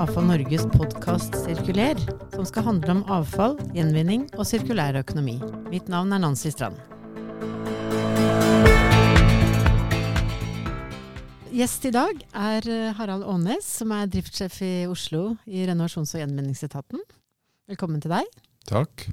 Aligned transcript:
Avfall 0.00 0.24
Norges 0.30 0.62
podkast 0.72 1.34
Sirkuler, 1.36 1.98
som 2.32 2.46
skal 2.48 2.64
handle 2.64 2.94
om 2.94 3.00
avfall, 3.12 3.58
gjenvinning 3.76 4.22
og 4.38 4.46
sirkulær 4.48 4.96
økonomi. 4.96 5.34
Mitt 5.68 5.90
navn 5.92 6.14
er 6.16 6.22
Nancy 6.22 6.48
Strand. 6.54 6.78
Gjest 11.52 11.84
i 11.84 11.92
dag 11.92 12.24
er 12.32 12.70
eh, 12.72 12.94
Harald 12.96 13.26
Aanes, 13.28 13.68
som 13.68 13.92
er 13.92 14.08
driftssjef 14.08 14.56
i 14.64 14.72
Oslo 14.88 15.34
i 15.44 15.66
renovasjons- 15.68 16.14
og 16.16 16.22
gjenvinningsetaten. 16.22 17.04
Velkommen 17.68 18.00
til 18.00 18.16
deg. 18.16 18.40
Takk. 18.72 19.04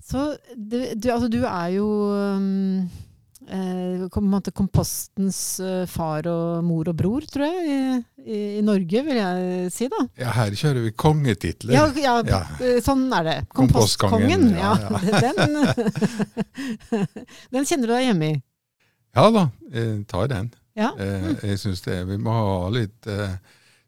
Så 0.00 0.24
du, 0.56 0.78
du, 0.96 1.10
altså, 1.12 1.28
du 1.28 1.42
er 1.44 1.68
jo 1.76 1.90
um, 2.16 2.88
eh, 3.50 4.04
kompostens 4.54 5.38
eh, 5.60 5.82
far 5.90 6.26
og 6.30 6.62
mor 6.64 6.88
og 6.92 6.96
bror, 6.96 7.26
tror 7.30 7.44
jeg, 7.46 8.04
i, 8.20 8.38
i, 8.58 8.62
Norge, 8.66 9.02
vil 9.06 9.18
jeg 9.20 9.70
si, 9.74 9.88
da. 9.92 10.00
Ja, 10.22 10.30
her 10.38 10.54
kjører 10.56 10.84
vi 10.86 10.92
kongetitler. 10.94 11.74
Ja, 11.74 11.84
ja, 11.98 12.14
Ja. 12.28 12.40
eh, 12.62 12.78
sånn 12.84 13.06
er 13.18 13.26
det. 13.26 13.36
Kompostkongen. 13.56 14.48
Ja, 14.56 14.74
Den, 15.26 15.58
den 17.54 17.66
kjenner 17.68 17.90
du 17.90 17.94
deg 17.94 18.06
hjemme 18.10 18.30
i. 18.34 18.38
Ja 19.16 19.26
da, 19.34 19.46
jeg 19.74 20.04
tar 20.10 20.28
den. 20.30 20.52
Ja. 20.78 20.92
Eh, 21.02 21.32
Jeg 21.50 21.58
syns 21.58 21.82
det. 21.82 21.96
Vi 22.06 22.16
må 22.22 22.30
ha 22.34 22.68
litt 22.72 23.06
eh, 23.10 23.34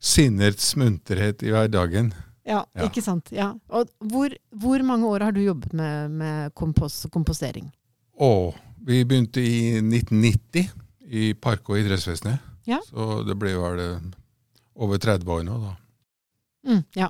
sinnets 0.02 0.73
munterhet 0.77 1.45
i 1.47 1.52
hverdagen. 1.55 2.10
Ja, 2.43 2.65
Ja. 2.74 2.88
ikke 2.88 3.02
sant. 3.05 3.30
Ja. 3.30 3.52
Og 3.71 3.87
hvor, 4.10 4.33
hvor 4.51 4.83
mange 4.83 5.07
år 5.07 5.29
har 5.29 5.32
du 5.37 5.38
jobbet 5.45 5.73
med, 5.79 6.10
med 6.10 6.54
kompost 6.59 7.07
og 7.07 7.13
kompostering? 7.15 7.69
Og 8.19 8.57
vi 8.87 9.05
begynte 9.05 9.43
i 9.43 9.79
1990 9.80 10.71
i 11.13 11.35
Park- 11.35 11.69
og 11.71 11.79
idrettsvesenet. 11.79 12.41
Ja. 12.66 12.79
Så 12.87 13.23
det 13.27 13.37
ble 13.38 13.55
vel 13.59 13.80
over 14.79 14.99
30 15.02 15.30
år 15.35 15.47
nå, 15.47 15.57
da. 15.63 15.73
Mm, 16.63 16.83
ja. 16.95 17.09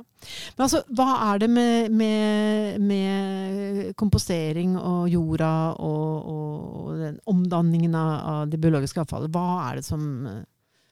Men 0.57 0.65
altså, 0.65 0.81
hva 0.97 1.07
er 1.29 1.43
det 1.43 1.49
med, 1.53 1.93
med, 1.93 2.79
med 2.81 3.91
kompostering 4.01 4.79
og 4.81 5.11
jorda 5.13 5.51
og, 5.77 6.31
og 6.33 7.03
den 7.03 7.19
omdanningen 7.29 7.95
av, 7.99 8.47
det 8.49 8.61
biologiske 8.63 9.05
avfallet? 9.05 9.33
Hva 9.35 9.45
er 9.69 9.81
det 9.81 9.85
som 9.85 10.07
eh, 10.29 10.39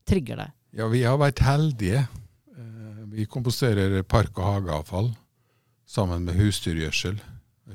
trigger 0.08 0.42
det? 0.42 0.51
Ja, 0.77 0.91
vi 0.92 1.03
har 1.08 1.17
vært 1.20 1.41
heldige. 1.45 2.05
Eh, 2.53 3.01
Vi 3.17 3.25
komposterer 3.27 4.03
park- 4.05 4.36
og 4.39 4.45
hageavfall 4.45 5.08
sammen 5.89 6.28
med 6.28 6.36
husdyrgjødsel. 6.39 7.17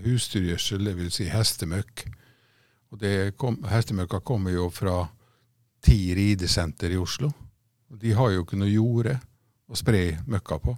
Husdyrgjødsel, 0.05 0.85
det 0.85 0.95
vil 0.99 1.09
si 1.11 1.25
hestemøkk. 1.33 2.05
Og 2.95 3.37
kom, 3.37 3.57
hestemøkka 3.67 4.21
kommer 4.23 4.55
jo 4.55 4.69
fra 4.71 5.01
ti 5.83 6.15
ridesenter 6.15 6.93
i 6.95 6.99
Oslo. 6.99 7.27
Og 7.91 7.99
de 7.99 8.13
har 8.15 8.31
jo 8.31 8.45
ikke 8.45 8.59
noe 8.59 8.71
jorde 8.71 9.17
å 9.67 9.75
spre 9.75 10.21
møkka 10.29 10.57
på, 10.63 10.75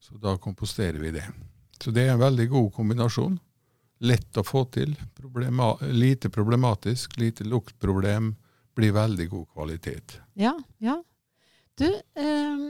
så 0.00 0.16
da 0.22 0.34
komposterer 0.40 0.98
vi 1.02 1.12
det. 1.14 1.26
Så 1.82 1.92
det 1.92 2.06
er 2.06 2.14
en 2.14 2.22
veldig 2.22 2.48
god 2.50 2.70
kombinasjon. 2.74 3.36
Lett 4.02 4.38
å 4.38 4.44
få 4.46 4.64
til. 4.74 4.94
Problema 5.14 5.74
lite 5.92 6.30
problematisk, 6.30 7.18
lite 7.20 7.44
luktproblem. 7.44 8.32
Blir 8.74 8.94
veldig 8.96 9.28
god 9.28 9.46
kvalitet. 9.52 10.16
Ja, 10.38 10.54
ja. 10.80 10.96
Du, 11.78 11.86
eh, 11.88 12.64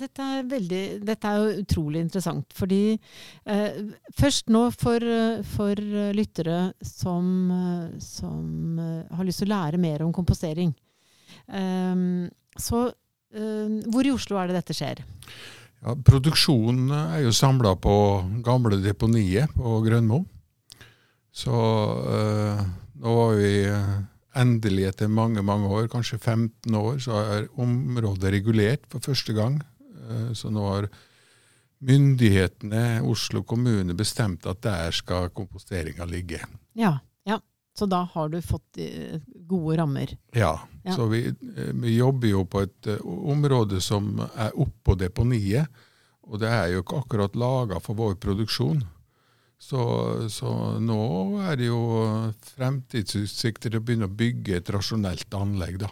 dette, 0.00 0.22
er 0.22 0.48
veldig, 0.50 0.82
dette 1.06 1.30
er 1.30 1.40
jo 1.40 1.62
utrolig 1.64 2.02
interessant. 2.04 2.54
Fordi 2.56 2.80
eh, 2.94 3.80
først 4.16 4.52
nå 4.54 4.66
for, 4.76 5.02
eh, 5.02 5.42
for 5.56 5.80
eh, 5.80 6.12
lyttere 6.16 6.72
som, 6.84 7.28
eh, 7.56 7.98
som 8.02 8.80
eh, 8.82 9.16
har 9.16 9.28
lyst 9.28 9.42
til 9.44 9.50
å 9.50 9.54
lære 9.54 9.82
mer 9.82 10.06
om 10.06 10.14
kompostering. 10.16 10.72
Eh, 11.48 12.06
så 12.56 12.86
eh, 12.86 13.78
hvor 13.92 14.08
i 14.08 14.14
Oslo 14.14 14.40
er 14.40 14.50
det 14.50 14.60
dette 14.60 14.76
skjer? 14.76 15.04
Ja, 15.84 15.92
produksjonen 15.94 16.90
er 16.90 17.20
jo 17.26 17.34
samla 17.36 17.76
på 17.78 17.94
gamle 18.44 18.80
deponiet 18.82 19.52
på 19.54 19.78
Grønmo. 19.84 20.24
Så 21.36 21.52
øh, 21.52 22.60
nå 23.02 23.12
var 23.12 23.34
vi 23.36 23.50
øh, 23.68 23.96
endelig 24.40 24.86
etter 24.88 25.10
mange 25.12 25.42
mange 25.44 25.68
år, 25.68 25.88
kanskje 25.92 26.18
15 26.18 26.74
år, 26.74 26.98
så 27.02 27.20
er 27.20 27.48
området 27.60 28.32
regulert 28.32 28.88
for 28.88 29.04
første 29.04 29.36
gang. 29.36 29.60
Eh, 30.10 30.32
så 30.32 30.50
nå 30.50 30.64
har 30.68 30.88
myndighetene, 31.86 33.02
Oslo 33.04 33.42
kommune, 33.44 33.94
bestemt 33.94 34.46
at 34.48 34.62
der 34.64 34.94
skal 34.96 35.28
komposteringa 35.36 36.06
ligge. 36.08 36.40
Ja, 36.72 36.98
ja. 37.28 37.40
Så 37.76 37.86
da 37.86 38.04
har 38.14 38.30
du 38.32 38.38
fått 38.42 38.78
eh, 38.80 39.20
gode 39.46 39.76
rammer. 39.82 40.16
Ja, 40.32 40.60
Ja. 40.86 40.94
så 40.96 41.06
vi, 41.10 41.26
eh, 41.28 41.72
vi 41.74 41.96
jobber 41.96 42.28
jo 42.28 42.44
på 42.44 42.62
et 42.62 42.86
område 43.04 43.80
som 43.80 44.20
er 44.36 44.52
oppå 44.56 44.96
deponiet, 44.96 45.66
og 46.26 46.40
det 46.40 46.48
er 46.48 46.72
jo 46.72 46.82
ikke 46.82 47.02
akkurat 47.04 47.36
laga 47.36 47.80
for 47.80 47.94
vår 47.94 48.14
produksjon. 48.22 48.84
Så, 49.58 50.28
så 50.28 50.80
nå 50.80 51.40
er 51.48 51.56
det 51.56 51.68
jo 51.70 51.78
fremtidsutsikter 52.56 53.70
til 53.72 53.80
å 53.80 53.84
begynne 53.84 54.08
å 54.08 54.12
bygge 54.16 54.58
et 54.58 54.68
rasjonelt 54.74 55.32
anlegg, 55.34 55.78
da. 55.80 55.88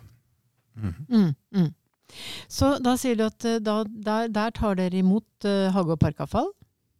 Mhm. 0.76 1.06
Mm, 1.08 1.34
mm. 1.54 1.70
Så 2.48 2.74
da 2.84 2.96
sier 3.00 3.18
du 3.18 3.24
at 3.26 3.46
eh, 3.48 3.60
da, 3.62 3.82
der, 3.84 4.28
der 4.32 4.54
tar 4.56 4.78
dere 4.80 5.00
imot 5.00 5.48
uh, 5.48 5.70
hage- 5.74 5.96
og 5.96 6.02
parkavfall 6.02 6.52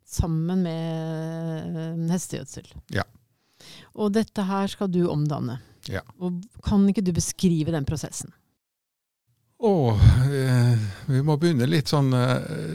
sammen 0.08 0.64
med 0.66 1.75
uh, 1.75 2.08
hestegjødsel. 2.12 2.69
Ja. 2.94 3.06
Og 3.94 4.12
dette 4.14 4.44
her 4.47 4.69
skal 4.70 4.91
du 4.92 5.04
omdanne. 5.10 5.60
Ja. 5.91 6.03
Og 6.19 6.42
kan 6.64 6.84
ikke 6.88 7.04
du 7.04 7.12
beskrive 7.16 7.74
den 7.74 7.86
prosessen? 7.88 8.32
Og 9.64 9.97
eh, 10.28 10.76
vi 11.08 11.22
må 11.24 11.38
begynne 11.41 11.69
litt 11.69 11.92
sånn 11.92 12.10
eh, 12.16 12.74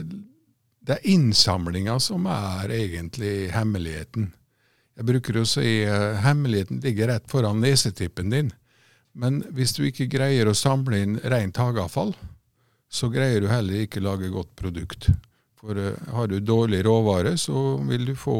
Det 0.80 0.96
er 0.96 1.08
innsamlinga 1.12 1.98
som 2.02 2.26
er 2.30 2.72
egentlig 2.74 3.50
hemmeligheten. 3.54 4.30
Jeg 4.98 5.06
bruker 5.06 5.40
å 5.40 5.46
si 5.48 5.82
eh, 5.84 6.18
hemmeligheten 6.24 6.80
ligger 6.84 7.12
rett 7.12 7.28
foran 7.30 7.62
nesetippen 7.62 8.32
din. 8.32 8.50
Men 9.12 9.42
hvis 9.54 9.74
du 9.76 9.84
ikke 9.86 10.10
greier 10.10 10.48
å 10.48 10.56
samle 10.56 11.00
inn 11.02 11.18
rent 11.32 11.58
hageavfall, 11.58 12.14
så 12.90 13.10
greier 13.10 13.42
du 13.42 13.50
heller 13.50 13.84
ikke 13.84 14.02
lage 14.02 14.30
godt 14.32 14.54
produkt. 14.58 15.10
For 15.60 15.76
eh, 15.76 15.98
har 16.14 16.30
du 16.30 16.38
dårlig 16.40 16.82
råvare, 16.86 17.36
så 17.38 17.76
vil 17.86 18.06
du 18.08 18.14
få 18.18 18.36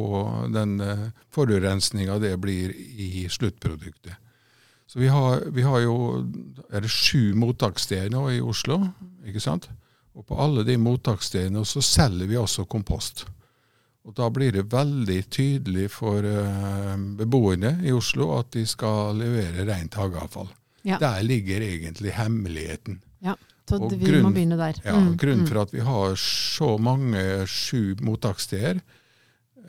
den 0.55 0.79
uh, 0.81 1.11
forurensninga 1.35 2.19
det 2.23 2.33
blir 2.41 2.73
i 2.75 3.27
sluttproduktet. 3.31 4.17
Så 4.91 4.99
vi 4.99 5.11
har, 5.13 5.45
vi 5.55 5.63
har 5.63 5.85
jo 5.85 5.97
er 6.73 6.83
det 6.83 6.91
sju 6.91 7.37
mottakssteder 7.39 8.11
nå 8.11 8.25
i 8.33 8.41
Oslo. 8.43 8.81
ikke 9.23 9.43
sant? 9.43 9.69
Og 10.19 10.27
på 10.27 10.39
alle 10.43 10.65
de 10.67 10.75
mottaksstedene 10.81 11.63
så 11.69 11.83
selger 11.85 12.27
vi 12.27 12.41
også 12.41 12.65
kompost. 12.67 13.23
Og 14.03 14.17
da 14.17 14.27
blir 14.33 14.57
det 14.57 14.71
veldig 14.73 15.21
tydelig 15.31 15.91
for 15.95 16.25
eh, 16.27 16.97
beboerne 17.21 17.77
i 17.87 17.93
Oslo 17.95 18.33
at 18.39 18.51
de 18.57 18.65
skal 18.67 19.21
levere 19.21 19.69
rent 19.69 19.95
hageavfall. 20.01 20.49
Ja. 20.83 20.99
Der 20.99 21.23
ligger 21.23 21.61
egentlig 21.61 22.13
hemmeligheten. 22.17 23.01
Ja, 23.21 23.37
Så 23.69 23.77
Og 23.85 23.93
vi 23.93 24.21
må 24.23 24.33
begynne 24.35 24.57
der. 24.59 24.81
Ja, 24.85 24.97
Mm, 24.99 25.17
Grunnen 25.17 25.45
mm. 25.45 25.47
for 25.47 25.61
at 25.63 25.73
vi 25.75 25.81
har 25.81 26.15
så 26.19 26.79
mange 26.81 27.47
sju 27.47 27.95
mottakssteder, 28.03 28.81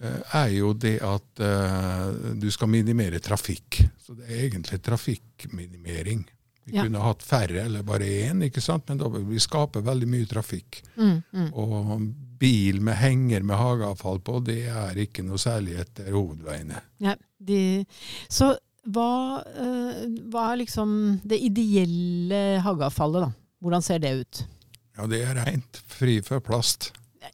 eh, 0.02 0.22
er 0.34 0.48
jo 0.56 0.74
det 0.74 0.96
at 1.06 1.40
eh, 1.40 2.34
du 2.42 2.50
skal 2.52 2.68
minimere 2.68 3.20
trafikk. 3.20 3.84
Så 4.02 4.16
det 4.18 4.26
er 4.30 4.48
egentlig 4.50 4.82
trafikkminimering. 4.82 6.26
Vi 6.66 6.74
Ja. 6.78 6.84
kunne 6.84 7.00
hatt 7.02 7.22
færre 7.24 7.62
eller 7.66 7.84
bare 7.84 8.06
én, 8.06 8.42
ikke 8.44 8.62
sant? 8.62 8.88
men 8.90 8.98
da 8.98 9.08
vil 9.10 9.24
vi 9.26 9.40
skape 9.40 9.82
veldig 9.84 10.08
mye 10.08 10.26
trafikk. 10.26 10.82
Mm, 10.98 11.24
mm. 11.34 11.54
Og 11.54 12.02
bil 12.40 12.82
med 12.82 12.96
henger 12.96 13.44
med 13.44 13.58
hageavfall 13.58 14.20
på, 14.20 14.40
det 14.44 14.68
er 14.68 14.94
ikke 14.98 15.24
noe 15.24 15.38
særlig 15.38 15.78
etter 15.80 16.12
hovedveiene. 16.12 16.82
Ja, 17.00 17.16
de, 17.40 17.86
så 18.30 18.56
hva, 18.90 19.44
eh, 19.46 20.06
hva 20.32 20.48
er 20.52 20.62
liksom 20.64 20.96
det 21.28 21.38
ideelle 21.46 22.62
hageavfallet, 22.66 23.28
da? 23.28 23.32
Hvordan 23.62 23.86
ser 23.86 24.02
det 24.02 24.16
ut? 24.24 24.42
Ja, 24.98 25.06
det 25.10 25.22
er 25.26 25.38
rent. 25.38 25.84
Fri 25.86 26.18
for 26.26 26.42
plast. 26.44 26.92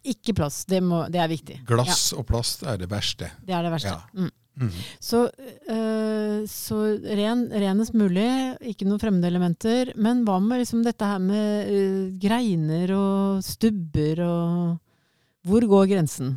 Ikke 0.07 0.35
plast, 0.35 0.67
det, 0.71 0.81
må, 0.83 1.05
det 1.11 1.21
er 1.23 1.31
viktig. 1.31 1.61
Glass 1.67 2.11
og 2.15 2.27
plast 2.27 2.65
er 2.67 2.79
det 2.81 2.89
verste. 2.91 3.31
Det 3.47 3.55
er 3.55 3.63
det 3.63 3.71
verste. 3.71 3.95
Ja. 3.95 4.25
Mm. 4.27 4.33
Mm. 4.57 4.71
Så, 4.99 5.19
øh, 5.69 6.47
så 6.49 6.77
ren, 7.19 7.43
renest 7.53 7.93
mulig, 7.93 8.57
ikke 8.65 8.87
noen 8.87 9.01
fremmede 9.01 9.29
elementer. 9.29 9.93
Men 9.95 10.23
hva 10.25 10.39
med 10.41 10.63
liksom 10.63 10.81
dette 10.85 11.05
her 11.05 11.21
med 11.21 11.71
øh, 11.71 12.03
greiner 12.19 12.93
og 12.97 13.45
stubber 13.45 14.23
og 14.25 14.77
Hvor 15.47 15.63
går 15.63 15.85
grensen? 15.87 16.33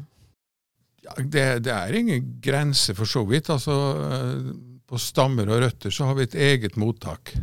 Ja, 1.02 1.16
det, 1.18 1.64
det 1.64 1.72
er 1.72 1.96
ingen 1.98 2.36
grense 2.44 2.94
for 2.94 3.08
så 3.08 3.24
vidt. 3.26 3.48
Altså, 3.50 3.72
eh, 4.06 4.50
på 4.90 4.98
stammer 4.98 5.50
og 5.50 5.62
røtter 5.62 5.94
så 5.94 6.08
har 6.08 6.18
vi 6.18 6.26
et 6.26 6.34
eget 6.34 6.78
mottak. 6.80 7.34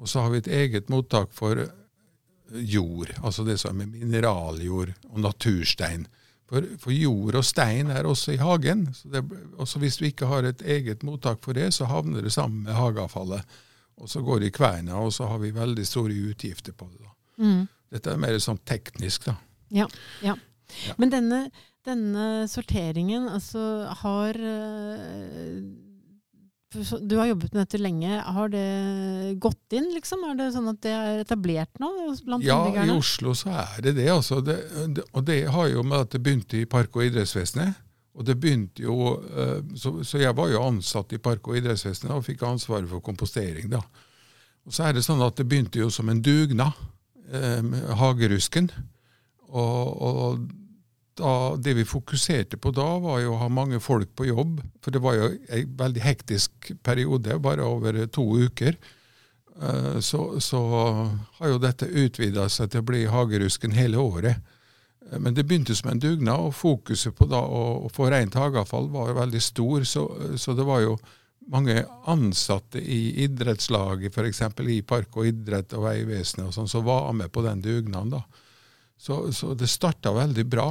Og 0.00 0.08
så 0.08 0.24
har 0.24 0.32
vi 0.32 0.40
et 0.40 0.52
eget 0.52 0.88
mottak 0.92 1.32
for 1.36 1.66
jord, 2.52 3.10
altså 3.24 3.44
det 3.44 3.58
som 3.60 3.80
er 3.82 3.90
mineraljord 3.90 4.92
og 5.10 5.20
naturstein. 5.24 6.06
For, 6.46 6.62
for 6.78 6.94
jord 6.94 7.40
og 7.40 7.44
stein 7.44 7.90
er 7.90 8.06
også 8.06 8.36
i 8.36 8.40
hagen. 8.40 8.86
Så 8.94 9.10
det, 9.10 9.24
også 9.58 9.80
hvis 9.82 9.98
du 9.98 10.06
ikke 10.06 10.28
har 10.30 10.46
et 10.46 10.62
eget 10.62 11.02
mottak 11.04 11.42
for 11.44 11.58
det, 11.58 11.72
så 11.74 11.88
havner 11.90 12.22
det 12.22 12.32
sammen 12.32 12.62
med 12.68 12.78
hageavfallet. 12.78 13.56
Og 13.96 14.10
så 14.12 14.22
går 14.22 14.40
det 14.40 14.52
i 14.52 14.54
kverna, 14.54 15.00
og 15.00 15.12
så 15.16 15.26
har 15.26 15.40
vi 15.42 15.50
veldig 15.56 15.86
store 15.88 16.16
utgifter 16.30 16.76
på 16.76 16.88
det. 16.92 17.10
Mm. 17.42 17.64
Dette 17.92 18.12
er 18.12 18.20
mer 18.20 18.38
sånn 18.42 18.60
teknisk, 18.68 19.26
da. 19.26 19.36
Ja, 19.74 19.88
ja. 20.22 20.36
Ja. 20.86 20.94
Men 20.98 21.12
denne, 21.12 21.40
denne 21.86 22.46
sorteringen, 22.50 23.28
altså 23.30 23.86
har 24.02 24.38
eh, 24.38 25.60
Du 27.08 27.16
har 27.18 27.26
jobbet 27.30 27.52
med 27.54 27.62
dette 27.64 27.78
lenge. 27.80 28.18
Har 28.36 28.48
det 28.52 29.38
gått 29.42 29.72
inn, 29.76 29.88
liksom? 29.94 30.22
Er 30.28 30.36
det 30.38 30.50
sånn 30.54 30.68
at 30.72 30.80
det 30.84 30.92
er 30.92 31.22
etablert 31.24 31.80
nå 31.82 31.90
blant 32.26 32.44
Ja, 32.44 32.58
i? 32.70 32.88
Oslo 32.94 33.34
så 33.38 33.50
er 33.64 33.80
det 33.86 33.96
det. 33.98 34.08
altså. 34.12 34.40
Det, 34.44 34.56
det, 34.96 35.04
og 35.12 35.24
det 35.28 35.40
har 35.52 35.68
jo 35.72 35.82
med 35.86 36.06
at 36.06 36.10
det 36.16 36.22
begynte 36.22 36.60
i 36.60 36.66
Park- 36.70 36.96
og 36.96 37.06
idrettsvesenet. 37.08 37.82
Og 38.16 38.24
det 38.24 38.38
begynte 38.40 38.80
jo, 38.86 38.96
eh, 39.36 39.58
så, 39.76 39.98
så 40.06 40.18
jeg 40.22 40.32
var 40.36 40.48
jo 40.48 40.62
ansatt 40.64 41.12
i 41.12 41.18
Park- 41.20 41.48
og 41.50 41.58
idrettsvesenet 41.58 42.14
og 42.16 42.24
fikk 42.24 42.42
ansvaret 42.48 42.88
for 42.88 43.00
kompostering. 43.04 43.68
da. 43.72 43.82
Og 44.66 44.72
så 44.72 44.88
er 44.88 44.96
det 44.96 45.04
sånn 45.06 45.20
at 45.22 45.36
det 45.36 45.46
begynte 45.48 45.78
jo 45.82 45.90
som 45.92 46.08
en 46.08 46.22
dugnad, 46.24 46.72
eh, 47.30 47.60
hagerusken. 48.00 48.70
Og, 49.46 50.02
og 50.02 50.46
da, 51.16 51.56
det 51.56 51.72
vi 51.78 51.84
fokuserte 51.88 52.58
på 52.60 52.70
da, 52.76 52.86
var 53.02 53.20
jo 53.22 53.32
å 53.34 53.40
ha 53.40 53.48
mange 53.48 53.80
folk 53.80 54.10
på 54.16 54.26
jobb. 54.28 54.60
For 54.84 54.92
det 54.94 55.00
var 55.04 55.16
jo 55.16 55.30
en 55.32 55.72
veldig 55.78 56.02
hektisk 56.04 56.72
periode, 56.84 57.38
bare 57.42 57.64
over 57.64 58.02
to 58.12 58.24
uker. 58.46 58.76
Eh, 59.62 60.00
Så, 60.04 60.40
så 60.44 60.60
har 61.38 61.48
jo 61.48 61.58
dette 61.62 61.88
utvida 61.88 62.48
seg 62.52 62.70
til 62.70 62.84
å 62.84 62.88
bli 62.90 63.06
hagerusken 63.08 63.72
hele 63.72 63.96
året. 63.96 64.36
Eh, 65.10 65.18
Men 65.18 65.34
det 65.34 65.46
begynte 65.48 65.74
som 65.74 65.90
en 65.90 66.02
dugnad, 66.02 66.50
og 66.50 66.54
fokuset 66.54 67.16
på 67.16 67.28
da 67.30 67.40
å 67.40 67.88
få 67.92 68.10
rent 68.12 68.36
hageavfall 68.36 68.90
var 68.92 69.08
jo 69.08 69.20
veldig 69.20 69.42
stor. 69.42 69.84
Så, 69.88 70.08
så 70.36 70.52
det 70.52 70.66
var 70.68 70.82
jo 70.84 70.98
mange 71.48 71.84
ansatte 72.10 72.80
i 72.82 73.22
idrettslaget, 73.24 74.12
f.eks. 74.12 74.42
i 74.68 74.82
Park 74.82 75.16
og 75.16 75.28
idrett 75.30 75.72
og 75.78 75.84
Vegvesenet, 75.86 76.48
og 76.48 76.54
sånn, 76.56 76.68
som 76.68 76.84
var 76.84 77.12
med 77.14 77.30
på 77.32 77.44
den 77.46 77.62
dugnaden. 77.62 78.10
da. 78.18 78.24
Så, 78.98 79.30
så 79.32 79.54
det 79.54 79.68
starta 79.68 80.12
veldig 80.16 80.44
bra. 80.48 80.70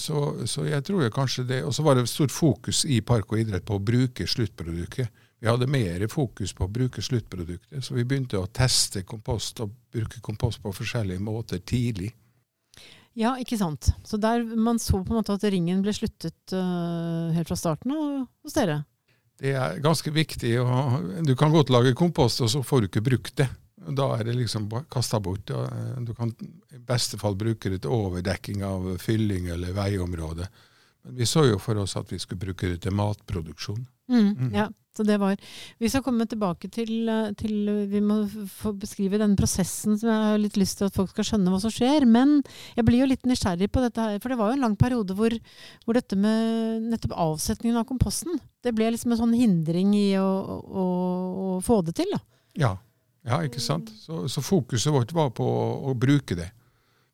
Så, 0.00 0.46
så 0.48 0.64
jeg 0.64 0.82
tror 0.84 1.02
jeg 1.02 1.12
kanskje 1.12 1.44
det, 1.46 1.58
Og 1.64 1.74
så 1.74 1.82
var 1.82 1.94
det 1.94 2.06
stort 2.08 2.32
fokus 2.32 2.84
i 2.88 3.00
Park 3.00 3.32
og 3.32 3.38
idrett 3.42 3.64
på 3.68 3.76
å 3.76 3.82
bruke 3.84 4.26
sluttproduktet. 4.26 5.08
Vi 5.40 5.48
hadde 5.50 5.66
mer 5.68 6.06
fokus 6.08 6.54
på 6.56 6.64
å 6.64 6.70
bruke 6.72 7.02
sluttproduktet, 7.04 7.82
så 7.84 7.92
vi 7.94 8.04
begynte 8.08 8.38
å 8.40 8.46
teste 8.48 9.02
kompost 9.04 9.60
og 9.60 9.74
bruke 9.92 10.20
kompost 10.24 10.62
på 10.62 10.72
forskjellige 10.72 11.20
måter 11.20 11.58
tidlig. 11.60 12.14
Ja, 13.14 13.36
ikke 13.38 13.58
sant. 13.60 13.90
Så 14.08 14.16
der 14.18 14.42
man 14.56 14.78
så 14.82 15.02
på 15.04 15.12
en 15.12 15.20
måte 15.20 15.36
at 15.36 15.44
ringen 15.52 15.82
ble 15.84 15.92
sluttet 15.94 16.54
uh, 16.56 17.30
helt 17.36 17.46
fra 17.50 17.58
starten 17.60 17.92
av 17.94 18.24
hos 18.42 18.56
dere. 18.56 18.80
Det 19.38 19.52
er 19.58 19.76
ganske 19.84 20.10
viktig. 20.14 20.54
å- 20.62 21.22
Du 21.26 21.34
kan 21.36 21.52
godt 21.52 21.68
lage 21.70 21.92
kompost, 21.94 22.40
og 22.40 22.48
så 22.50 22.62
får 22.64 22.80
du 22.80 22.88
ikke 22.88 23.04
brukt 23.04 23.36
det. 23.36 23.48
Da 23.92 24.06
er 24.16 24.24
det 24.24 24.36
liksom 24.38 24.68
kasta 24.90 25.20
bort. 25.20 25.46
Du 25.46 26.14
kan 26.16 26.32
i 26.72 26.78
beste 26.78 27.18
fall 27.20 27.36
bruke 27.36 27.72
det 27.72 27.82
til 27.84 27.92
overdekking 27.92 28.62
av 28.64 28.94
fylling 29.02 29.50
eller 29.52 29.74
veiområde. 29.76 30.48
Men 31.04 31.18
vi 31.18 31.26
så 31.28 31.44
jo 31.50 31.58
for 31.60 31.76
oss 31.82 31.96
at 32.00 32.12
vi 32.12 32.18
skulle 32.22 32.40
bruke 32.46 32.70
det 32.70 32.80
til 32.86 32.96
matproduksjon. 32.96 33.84
Mm, 34.08 34.34
Mm. 34.36 34.50
Ja, 34.52 34.68
så 34.96 35.02
det 35.02 35.16
var 35.16 35.36
Vi 35.80 35.88
skal 35.88 36.02
komme 36.04 36.26
tilbake 36.28 36.68
til, 36.68 37.08
til 37.40 37.88
Vi 37.88 38.00
må 38.04 38.28
få 38.28 38.74
beskrive 38.76 39.16
den 39.18 39.34
prosessen 39.34 39.96
som 39.96 40.10
jeg 40.10 40.26
har 40.28 40.38
litt 40.38 40.58
lyst 40.60 40.76
til 40.78 40.90
at 40.90 40.94
folk 40.94 41.08
skal 41.10 41.24
skjønne 41.24 41.50
hva 41.50 41.60
som 41.60 41.72
skjer. 41.72 42.04
Men 42.04 42.42
jeg 42.76 42.84
blir 42.84 43.00
jo 43.00 43.08
litt 43.08 43.24
nysgjerrig 43.24 43.70
på 43.72 43.80
dette 43.80 44.00
her, 44.00 44.18
for 44.20 44.28
det 44.28 44.38
var 44.38 44.52
jo 44.52 44.58
en 44.58 44.66
lang 44.66 44.76
periode 44.76 45.16
hvor, 45.16 45.32
hvor 45.84 45.96
dette 45.96 46.16
med 46.20 46.84
nettopp 46.92 47.16
avsetningen 47.16 47.80
av 47.80 47.88
komposten 47.88 48.36
Det 48.62 48.74
ble 48.76 48.92
liksom 48.92 49.12
en 49.12 49.22
sånn 49.24 49.36
hindring 49.36 49.94
i 49.96 50.14
å, 50.20 50.28
å, 50.84 50.84
å 51.56 51.60
få 51.64 51.80
det 51.88 51.96
til, 51.96 52.12
da. 52.12 52.20
Ja, 52.54 52.76
ja 53.24 53.40
ikke 53.46 53.62
sant? 53.62 53.90
Så, 54.00 54.26
så 54.28 54.42
fokuset 54.44 54.92
vårt 54.92 55.12
var 55.16 55.30
på 55.36 55.44
å, 55.44 55.66
å 55.90 55.94
bruke 55.96 56.36
det 56.38 56.50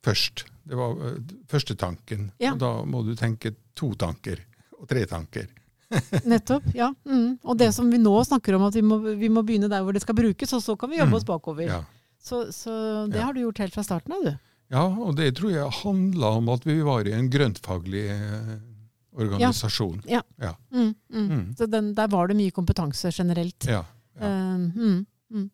først. 0.04 0.44
Det 0.66 0.78
var 0.78 0.96
uh, 0.98 1.16
første 1.50 1.76
tanken. 1.78 2.30
Ja. 2.42 2.54
Og 2.54 2.60
da 2.62 2.72
må 2.88 3.02
du 3.06 3.14
tenke 3.18 3.54
to 3.78 3.92
tanker 3.98 4.42
og 4.78 4.88
tre 4.90 5.04
tanker. 5.08 5.48
Nettopp. 6.30 6.68
ja. 6.74 6.92
Mm. 7.04 7.38
Og 7.42 7.58
det 7.58 7.72
som 7.74 7.88
vi 7.90 7.98
nå 7.98 8.12
snakker 8.24 8.54
om, 8.56 8.68
at 8.68 8.76
vi 8.78 8.82
må, 8.86 9.00
vi 9.18 9.30
må 9.32 9.42
begynne 9.46 9.70
der 9.70 9.82
hvor 9.82 9.96
det 9.96 10.02
skal 10.04 10.18
brukes, 10.18 10.52
og 10.56 10.62
så 10.62 10.76
kan 10.78 10.90
vi 10.92 11.00
jobbe 11.00 11.10
Mm. 11.10 11.18
oss 11.18 11.26
bakover. 11.26 11.66
Ja. 11.66 11.80
Så, 12.20 12.52
så 12.52 12.70
det 13.10 13.18
Ja. 13.18 13.26
har 13.26 13.34
du 13.34 13.40
gjort 13.40 13.58
helt 13.58 13.74
fra 13.74 13.82
starten 13.82 14.14
av, 14.14 14.24
du. 14.24 14.34
Ja, 14.70 14.84
og 14.86 15.16
det 15.18 15.32
tror 15.38 15.50
jeg 15.50 15.78
handla 15.82 16.36
om 16.38 16.48
at 16.52 16.66
vi 16.66 16.78
var 16.86 17.08
i 17.08 17.12
en 17.16 17.30
grøntfaglig 17.32 18.04
eh, 18.14 18.58
organisasjon. 19.18 20.02
Mm, 20.06 20.94
mm. 21.10 21.26
Mm. 21.30 21.56
Så 21.58 21.66
den, 21.66 21.94
der 21.94 22.06
var 22.12 22.28
det 22.30 22.36
mye 22.38 22.54
kompetanse 22.54 23.10
generelt. 23.10 23.66
Ja. 23.66 23.82
ja. 24.20 24.28
Uh, 24.28 24.70
mm, 24.70 25.06
mm. 25.34 25.50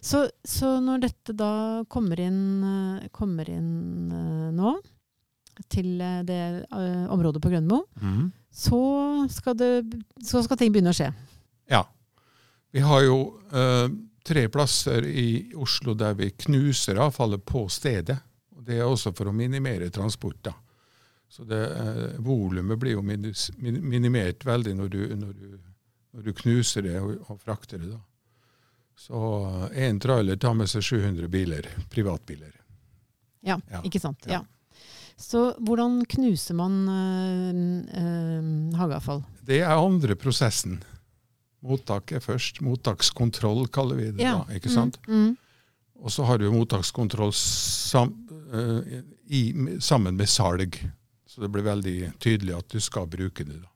Så, 0.00 0.24
så 0.44 0.76
når 0.80 1.02
dette 1.04 1.34
da 1.36 1.52
kommer 1.90 2.20
inn, 2.22 2.42
eh, 2.64 3.08
kommer 3.12 3.50
inn 3.50 4.12
eh, 4.14 4.50
nå, 4.56 4.74
til 5.68 6.00
eh, 6.00 6.20
det 6.24 6.42
området 6.72 7.42
på 7.42 7.52
Grønmo, 7.52 7.82
mm. 8.00 8.30
så 8.50 8.82
skal, 9.32 9.58
det, 9.60 9.72
så 10.24 10.44
skal 10.46 10.60
ting 10.60 10.72
begynne 10.72 10.94
å 10.94 11.00
skje. 11.00 11.10
ja. 11.72 11.84
Vi 12.70 12.80
har 12.86 13.00
jo 13.02 13.16
eh, 13.50 13.88
tre 14.22 14.48
plasser 14.48 15.06
i 15.06 15.52
Oslo 15.58 15.94
der 15.98 16.14
vi 16.14 16.30
knuser 16.30 17.00
avfallet 17.02 17.42
på 17.44 17.64
stedet. 17.68 18.20
Det 18.60 18.76
er 18.78 18.86
også 18.86 19.10
for 19.16 19.30
å 19.30 19.34
minimere 19.34 19.90
transport. 19.90 20.38
da. 20.44 20.52
Så 21.30 21.44
det, 21.44 21.58
eh, 21.58 22.20
Volumet 22.22 22.78
blir 22.78 22.92
jo 22.92 23.02
minimert 23.02 24.46
veldig 24.46 24.76
når 24.76 24.88
du, 24.88 25.00
når, 25.16 25.32
du, 25.32 25.58
når 26.12 26.22
du 26.22 26.32
knuser 26.42 26.86
det 26.86 27.00
og, 27.00 27.16
og 27.26 27.40
frakter 27.42 27.78
det. 27.78 27.90
da. 27.90 28.00
Så 29.00 29.16
én 29.72 29.96
trailer 30.02 30.36
tar 30.36 30.54
med 30.58 30.68
seg 30.68 30.84
700 30.84 31.28
biler, 31.32 31.66
privatbiler. 31.92 32.52
Ja, 33.40 33.56
Ja, 33.70 33.80
ikke 33.86 34.00
sant? 34.02 34.26
ja. 34.28 34.40
Ja. 34.40 34.44
Så 35.20 35.54
hvordan 35.60 35.98
knuser 36.08 36.56
man 36.56 36.76
øh, 36.88 37.60
øh, 38.00 38.76
hageavfall? 38.76 39.22
Det 39.44 39.60
er 39.60 39.72
andre 39.76 40.16
prosessen. 40.16 40.78
Mottak 41.64 42.12
er 42.16 42.20
først. 42.24 42.60
Mottakskontroll 42.64 43.66
kaller 43.68 43.96
vi 43.96 44.06
det. 44.10 44.20
da, 44.24 44.44
ikke 44.56 44.72
sant? 44.72 44.96
Mm, 45.08 45.14
mm. 45.26 45.36
Og 46.00 46.12
så 46.12 46.24
har 46.24 46.38
du 46.40 46.46
mottakskontroll 46.52 47.32
sam, 47.36 48.14
øh, 48.52 49.02
i, 49.28 49.42
sammen 49.80 50.16
med 50.16 50.26
salg. 50.28 50.76
Så 51.28 51.40
det 51.44 51.50
blir 51.52 51.62
veldig 51.68 52.12
tydelig 52.20 52.56
at 52.56 52.68
du 52.72 52.80
skal 52.80 53.06
bruke 53.06 53.44
det. 53.44 53.60
da. 53.60 53.68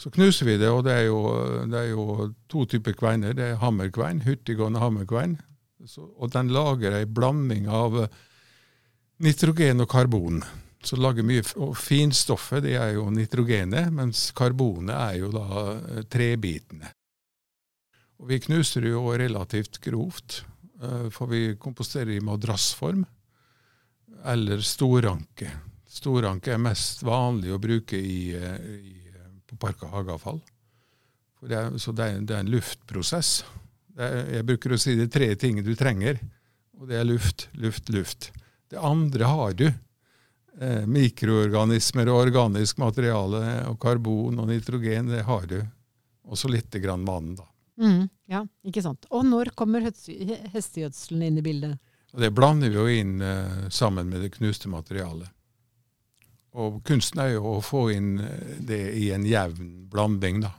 Så 0.00 0.08
knuser 0.14 0.48
vi 0.48 0.56
det, 0.56 0.70
og 0.72 0.86
det 0.86 0.94
er 0.96 1.06
jo, 1.10 1.20
det 1.68 1.76
er 1.76 1.90
jo 1.92 2.30
to 2.48 2.64
typer 2.64 2.96
kveiner. 2.96 3.34
Det 3.36 3.50
er 3.50 3.60
hammerkvein, 3.60 4.22
hurtiggående 4.24 4.80
hammerkvein. 4.80 5.36
Så, 5.84 6.06
og 6.16 6.32
den 6.32 6.52
lager 6.52 6.96
ei 6.96 7.04
blanding 7.04 7.68
av 7.68 7.98
nitrogen 9.20 9.84
og 9.84 9.90
karbon. 9.92 10.40
Så 10.84 10.96
lager 10.96 11.26
mye, 11.26 11.44
og 11.60 11.74
Finstoffet 11.76 12.64
det 12.64 12.78
er 12.80 12.94
jo 12.96 13.10
nitrogenet, 13.12 13.92
mens 13.92 14.30
karbonet 14.36 14.96
er 14.96 15.18
jo 15.20 15.32
da 15.34 15.46
eh, 15.74 16.02
trebitene. 16.08 16.94
Og 18.20 18.28
Vi 18.32 18.40
knuser 18.46 18.84
det 18.84 18.94
jo 18.94 19.04
relativt 19.12 19.80
grovt. 19.84 20.42
Eh, 20.80 21.08
For 21.12 21.28
vi 21.28 21.56
komposterer 21.60 22.16
i 22.16 22.24
madrassform 22.24 23.04
eller 24.24 24.64
storanke. 24.64 25.52
Storanke 25.90 26.54
er 26.54 26.60
mest 26.60 27.04
vanlig 27.04 27.52
å 27.52 27.60
bruke 27.60 28.00
i, 28.00 28.32
eh, 28.36 28.72
i, 28.80 28.99
på 29.50 29.58
park- 29.60 29.84
og 29.86 29.94
hageavfall. 29.98 30.40
For 31.40 31.50
det 31.50 31.58
er, 31.58 31.76
så 31.80 31.94
det 31.96 32.06
er, 32.06 32.22
det 32.24 32.36
er 32.36 32.44
en 32.44 32.52
luftprosess. 32.52 33.40
Det 33.96 34.06
er, 34.06 34.18
jeg 34.38 34.48
bruker 34.48 34.76
å 34.76 34.80
si 34.80 34.96
det 34.98 35.08
er 35.08 35.14
tre 35.14 35.30
ting 35.40 35.60
du 35.64 35.72
trenger, 35.78 36.20
og 36.80 36.88
det 36.88 37.00
er 37.00 37.08
luft, 37.08 37.48
luft, 37.60 37.90
luft. 37.92 38.30
Det 38.70 38.80
andre 38.80 39.28
har 39.28 39.56
du. 39.58 39.66
Eh, 40.60 40.86
mikroorganismer 40.86 42.10
og 42.12 42.26
organisk 42.26 42.80
materiale 42.82 43.42
og 43.70 43.78
karbon 43.80 44.42
og 44.42 44.50
nitrogen, 44.50 45.08
det 45.12 45.24
har 45.26 45.46
du. 45.48 45.60
Og 46.30 46.38
så 46.38 46.50
lite 46.52 46.82
grann 46.82 47.06
vann, 47.08 47.34
da. 47.38 47.46
Mm, 47.80 48.08
ja, 48.28 48.42
ikke 48.68 48.82
sant. 48.84 49.06
Og 49.08 49.24
når 49.24 49.54
kommer 49.56 49.86
hestegjødselen 49.88 51.24
inn 51.26 51.40
i 51.40 51.44
bildet? 51.44 51.78
Det 52.12 52.30
blander 52.34 52.68
vi 52.68 52.76
jo 52.76 52.86
inn 52.90 53.20
eh, 53.22 53.68
sammen 53.72 54.10
med 54.10 54.24
det 54.24 54.34
knuste 54.36 54.68
materialet. 54.68 55.30
Og 56.58 56.80
kunsten 56.86 57.20
er 57.22 57.34
jo 57.36 57.56
å 57.56 57.62
få 57.62 57.84
inn 57.94 58.16
eh, 58.24 58.56
det 58.66 58.80
i 58.98 59.10
en 59.14 59.26
jevn 59.26 59.70
blanding, 59.90 60.42
da. 60.42 60.54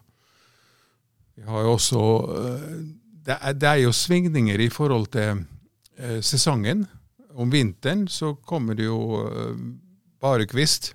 Vi 1.35 1.47
har 1.47 1.65
jo 1.65 1.75
også 1.75 2.01
eh, 2.37 2.71
det, 3.25 3.35
er, 3.37 3.57
det 3.57 3.69
er 3.69 3.83
jo 3.83 3.93
svingninger 3.95 4.63
i 4.63 4.69
forhold 4.71 5.09
til 5.11 5.43
eh, 5.97 6.19
sesongen. 6.23 6.85
Om 7.31 7.51
vinteren 7.51 8.07
så 8.11 8.33
kommer 8.35 8.75
det 8.75 8.89
jo 8.89 8.99
bare 10.19 10.47
kvist. 10.51 10.91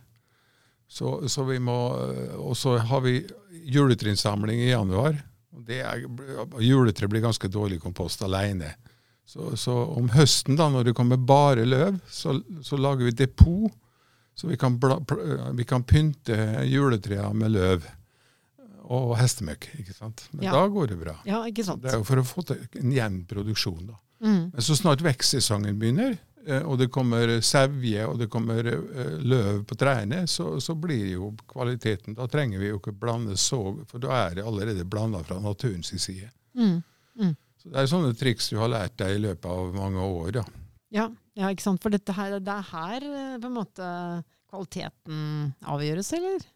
Så, 0.87 1.29
så 1.33 1.47
vi 1.49 1.57
må 1.59 1.77
Og 2.37 2.53
så 2.61 2.77
har 2.77 3.01
vi 3.01 3.23
juletrinnsamling 3.73 4.61
i 4.61 4.69
januar. 4.69 5.17
Det 5.67 5.81
er, 5.81 6.05
juletre 6.61 7.09
blir 7.09 7.25
ganske 7.25 7.49
dårlig 7.49 7.81
kompost 7.81 8.21
alene. 8.23 8.75
Så, 9.27 9.57
så 9.57 9.73
om 9.97 10.13
høsten, 10.13 10.61
da, 10.61 10.69
når 10.71 10.91
det 10.91 10.95
kommer 10.95 11.17
bare 11.17 11.65
løv, 11.67 11.97
så, 12.07 12.37
så 12.63 12.77
lager 12.79 13.09
vi 13.09 13.17
depot. 13.17 13.73
Så 14.37 14.51
vi 14.51 14.57
kan, 14.61 14.77
bla, 14.79 14.99
vi 15.57 15.65
kan 15.65 15.85
pynte 15.89 16.37
juletrærne 16.69 17.33
med 17.41 17.55
løv 17.55 17.87
og 18.87 19.17
hestemøkk. 19.19 19.69
ikke 19.81 19.95
sant? 19.97 20.29
Men 20.33 20.45
Ja. 20.45 20.53
da 20.53 20.69
går 20.69 20.89
det 20.89 20.99
bra. 21.01 21.17
Ja, 21.25 21.43
ikke 21.45 21.65
sant. 21.65 21.83
Det 21.83 21.93
er 21.93 21.99
jo 21.99 22.05
for 22.05 22.17
å 22.17 22.25
få 22.25 22.45
til 22.47 22.69
en 22.83 22.93
jevn 22.93 23.25
produksjon. 23.27 23.87
da. 23.87 23.95
Mm. 24.23 24.53
Men 24.53 24.63
så 24.63 24.77
snart 24.77 25.01
vekstsesongen 25.01 25.79
begynner, 25.79 26.19
eh, 26.47 26.63
og 26.63 26.79
det 26.79 26.91
kommer 26.91 27.41
sevje 27.41 28.07
og 28.07 28.19
det 28.19 28.31
kommer 28.31 28.67
eh, 28.67 29.19
løv 29.19 29.65
på 29.67 29.77
trærne, 29.77 30.27
så, 30.27 30.61
så, 30.61 30.75
blir 30.75 31.13
jo 31.13 31.35
kvaliteten 31.49 32.15
Da 32.15 32.27
trenger 32.27 32.59
vi 32.59 32.69
jo 32.69 32.79
ikke 32.79 32.93
blande 32.97 33.37
så, 33.37 33.85
for 33.89 33.99
da 33.99 34.29
er 34.29 34.35
det 34.37 34.45
allerede 34.45 34.85
blanda 34.85 35.23
fra 35.25 35.41
naturens 35.41 35.93
side. 35.93 36.31
Mm. 36.55 36.83
Mm. 37.19 37.37
Så 37.63 37.69
Det 37.71 37.77
er 37.77 37.87
sånne 37.87 38.15
triks 38.17 38.51
du 38.51 38.59
har 38.59 38.69
lært 38.69 38.97
deg 38.97 39.17
i 39.17 39.23
løpet 39.27 39.45
av 39.51 39.75
mange 39.75 39.99
år. 40.01 40.31
da. 40.33 40.45
Ja, 40.91 41.11
ja 41.37 41.53
ikke 41.53 41.65
sant. 41.65 41.83
For 41.83 41.93
dette 41.93 42.15
her, 42.17 42.39
det 42.41 42.53
er 42.53 42.69
her 42.73 43.09
på 43.41 43.51
en 43.51 43.57
måte 43.57 43.89
kvaliteten 44.51 45.25
avgjøres, 45.67 46.13
eller? 46.17 46.47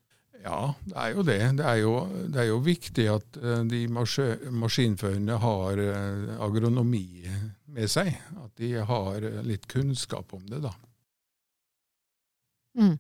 Ja, 0.41 0.73
det 0.89 0.97
er 0.97 1.11
jo 1.13 1.25
det. 1.27 1.41
Det 1.59 1.67
er 1.69 1.79
jo, 1.83 1.95
det 2.33 2.41
er 2.41 2.49
jo 2.49 2.61
viktig 2.65 3.07
at 3.13 3.39
uh, 3.43 3.61
de 3.69 3.83
maskinførende 3.91 5.37
har 5.43 5.83
uh, 5.85 6.31
agronomi 6.47 7.27
med 7.71 7.91
seg. 7.93 8.15
At 8.41 8.55
de 8.61 8.73
har 8.89 9.27
litt 9.45 9.69
kunnskap 9.71 10.33
om 10.37 10.47
det, 10.49 10.63
da. 10.65 10.73
Mm. 12.81 12.97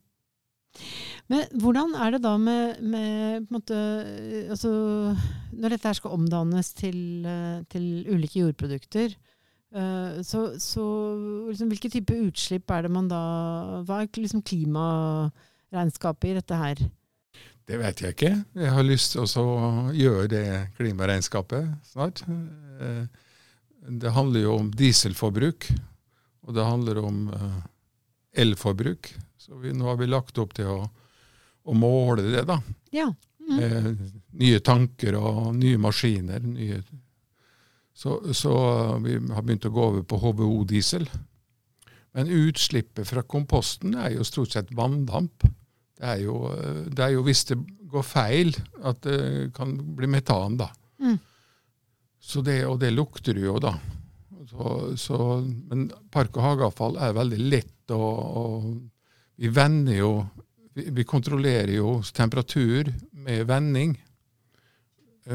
Men 1.30 1.60
hvordan 1.62 1.94
er 2.02 2.12
det 2.14 2.22
da 2.24 2.34
med, 2.42 2.80
med 2.82 3.46
måte, 3.54 3.76
altså, 4.50 4.70
Når 5.54 5.72
dette 5.72 5.88
her 5.88 5.96
skal 5.98 6.16
omdannes 6.16 6.72
til, 6.74 6.98
til 7.70 7.84
ulike 8.10 8.42
jordprodukter, 8.42 9.14
så, 10.26 10.40
så 10.58 10.84
liksom, 11.46 11.68
hvilke 11.70 11.90
type 11.92 12.16
utslipp 12.26 12.72
er 12.74 12.82
det 12.82 12.90
man 12.90 13.06
da 13.06 13.20
Hva 13.86 14.00
er 14.02 14.08
liksom 14.18 14.42
klimaregnskapet 14.42 16.32
i 16.32 16.38
dette 16.40 16.58
her? 16.58 16.82
Det 17.70 17.78
vet 17.78 18.00
jeg 18.02 18.16
ikke. 18.16 18.32
Jeg 18.58 18.70
har 18.74 18.86
lyst 18.86 19.14
til 19.14 19.22
å 19.22 19.90
gjøre 19.94 20.26
det 20.32 20.46
klimaregnskapet 20.78 21.68
snart. 21.92 22.24
Eh, 22.26 23.04
det 24.00 24.14
handler 24.16 24.42
jo 24.42 24.56
om 24.58 24.72
dieselforbruk, 24.74 25.68
og 26.46 26.56
det 26.56 26.66
handler 26.66 26.98
om 27.04 27.20
eh, 27.30 27.60
elforbruk. 28.42 29.12
Så 29.38 29.60
vi, 29.62 29.74
nå 29.76 29.86
har 29.86 30.00
vi 30.00 30.10
lagt 30.10 30.40
opp 30.42 30.56
til 30.58 30.72
å, 30.72 30.80
å 31.62 31.76
måle 31.78 32.26
det, 32.26 32.42
da. 32.50 32.58
Ja. 32.94 33.10
Mm. 33.50 33.96
nye 34.38 34.60
tanker 34.62 35.16
og 35.18 35.56
nye 35.58 35.78
maskiner. 35.82 36.42
Nye. 36.42 36.76
Så, 38.00 38.16
så, 38.32 38.52
vi 39.04 39.18
har 39.18 39.44
begynt 39.44 39.66
å 39.68 39.72
gå 39.74 39.86
over 39.90 40.04
på 40.08 40.18
HVO-diesel. 40.22 41.04
Men 42.16 42.32
utslippet 42.32 43.06
fra 43.06 43.22
komposten 43.28 43.92
er 44.00 44.14
jo 44.14 44.24
stort 44.24 44.54
sett 44.54 44.72
vanndamp. 44.76 45.44
Det 46.00 46.06
er, 46.08 46.22
jo, 46.24 46.38
det 46.88 47.04
er 47.04 47.12
jo 47.12 47.24
hvis 47.26 47.44
det 47.50 47.58
går 47.92 48.06
feil, 48.06 48.54
at 48.88 49.02
det 49.04 49.50
kan 49.56 49.74
bli 49.98 50.08
metan, 50.08 50.56
da. 50.62 50.70
Mm. 51.02 51.18
Så 52.20 52.40
det, 52.46 52.62
og 52.68 52.78
det 52.80 52.94
lukter 52.94 53.36
du 53.36 53.42
jo, 53.44 53.58
da. 53.60 53.74
Så, 54.48 54.70
så, 54.98 55.18
men 55.68 55.90
park- 56.12 56.38
og 56.40 56.46
hageavfall 56.46 56.96
er 57.04 57.18
veldig 57.18 57.42
lett, 57.52 57.92
og, 57.92 58.16
og 58.40 58.64
vi 59.40 59.52
vender 59.52 60.00
jo 60.00 60.14
vi, 60.72 60.86
vi, 60.88 61.04
kontrollerer 61.04 61.74
jo 61.76 61.98
temperatur 62.16 62.88
med 63.12 63.44
vending. 63.50 63.94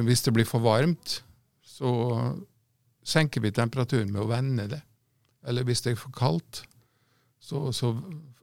Hvis 0.06 0.26
det 0.26 0.34
blir 0.36 0.50
for 0.50 0.64
varmt, 0.66 1.20
så 1.62 1.92
senker 3.06 3.42
vi 3.42 3.54
temperaturen 3.54 4.12
med 4.14 4.24
å 4.24 4.30
vende 4.30 4.68
det. 4.72 4.82
Eller 5.46 5.66
hvis 5.68 5.84
det 5.86 5.94
er 5.94 6.00
for 6.00 6.16
kaldt, 6.16 6.64
så, 7.40 7.70
så 7.74 7.94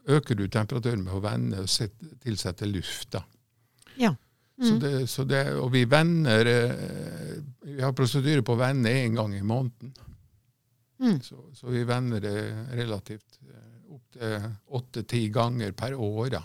øker 0.06 0.38
du 0.38 0.46
temperaturen 0.48 1.02
med 1.02 1.16
å 1.16 1.22
vende 1.22 1.64
og 1.64 2.20
tilsette 2.22 2.68
luft. 2.70 3.18
Ja. 3.98 4.14
Mm. 4.60 4.68
Så 4.68 4.74
det, 4.78 4.94
så 5.10 5.24
det, 5.26 5.42
og 5.58 5.72
vi 5.72 5.86
vender 5.88 6.46
eh, 6.46 7.38
Vi 7.64 7.80
har 7.80 7.94
prosedyre 7.96 8.44
på 8.44 8.52
å 8.52 8.60
vende 8.60 8.92
én 8.92 9.16
gang 9.16 9.34
i 9.34 9.42
måneden. 9.42 9.94
Mm. 11.00 11.18
Så, 11.24 11.40
så, 11.56 11.66
vi 11.72 11.82
vender 11.88 12.20
det 12.22 12.36
relativt 12.76 13.40
opptil 13.42 13.58
opp 13.92 14.12
til 14.14 14.44
åtte-ti 14.78 15.26
ganger 15.32 15.72
per 15.76 15.94
år. 15.94 16.28
Da. 16.36 16.42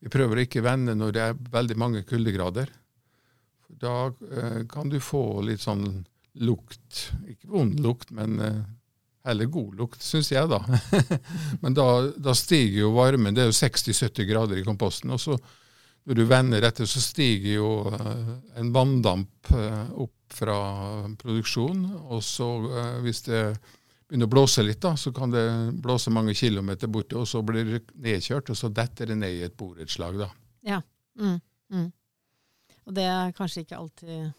Vi 0.00 0.12
prøver 0.12 0.44
ikke 0.44 0.62
å 0.62 0.68
vende 0.68 0.94
når 0.94 1.12
det 1.12 1.24
er 1.24 1.42
veldig 1.56 1.76
mange 1.80 2.04
kuldegrader. 2.08 2.70
Da 3.82 3.96
eh, 4.08 4.62
kan 4.70 4.92
du 4.92 5.00
få 5.00 5.42
litt 5.44 5.64
sånn 5.64 6.04
lukt. 6.40 7.10
Ikke 7.28 7.50
vond 7.52 7.80
lukt, 7.80 8.14
men 8.14 8.38
eh, 8.40 8.62
Heller 9.22 9.46
god 9.54 9.76
lukt, 9.78 10.02
syns 10.02 10.32
jeg, 10.32 10.48
da. 10.50 10.58
Men 11.62 11.76
da, 11.78 11.84
da, 12.18 12.32
stiger 12.34 12.80
jo 12.80 12.88
varmen. 12.96 13.36
Det 13.36 13.44
er 13.44 13.52
jo 13.52 13.54
60-70 13.54 14.26
grader 14.26 14.58
i 14.58 14.64
komposten. 14.66 15.12
Og 15.14 15.20
så 15.22 15.36
når 16.10 16.18
du 16.18 16.22
vender 16.26 16.66
etter, 16.66 16.88
så 16.90 16.98
stiger 16.98 17.52
jo 17.52 17.68
uh, 17.86 18.32
en 18.58 18.72
vanndamp 18.74 19.52
uh, 19.54 19.92
opp 20.02 20.34
fra 20.34 20.56
produksjonen. 21.20 21.84
Og 22.10 22.24
så 22.26 22.48
hvis 23.04 23.22
det 23.28 23.44
begynner 24.08 24.26
å 24.26 24.34
blåse 24.34 24.66
litt, 24.66 24.82
da, 24.82 24.96
så 24.98 25.14
kan 25.14 25.30
det 25.30 25.46
blåse 25.84 26.10
mange 26.10 26.34
kilometer 26.34 26.90
borte, 26.90 27.20
og 27.22 27.30
så 27.30 27.44
blir 27.46 27.76
det 27.76 27.84
nedkjørt, 27.94 28.50
og 28.50 28.58
så 28.58 28.74
detter 28.74 29.12
det 29.12 29.20
ned 29.22 29.38
i 29.38 29.46
et 29.46 29.54
borettslag, 29.54 30.18
da. 30.18 30.32
Ja. 30.66 30.82
Mm, 31.14 31.38
mm. 31.70 31.88
Og 32.88 32.96
det 32.98 33.06
er 33.06 33.36
kanskje 33.36 33.62
ikke 33.62 33.78
alltid 33.78 34.32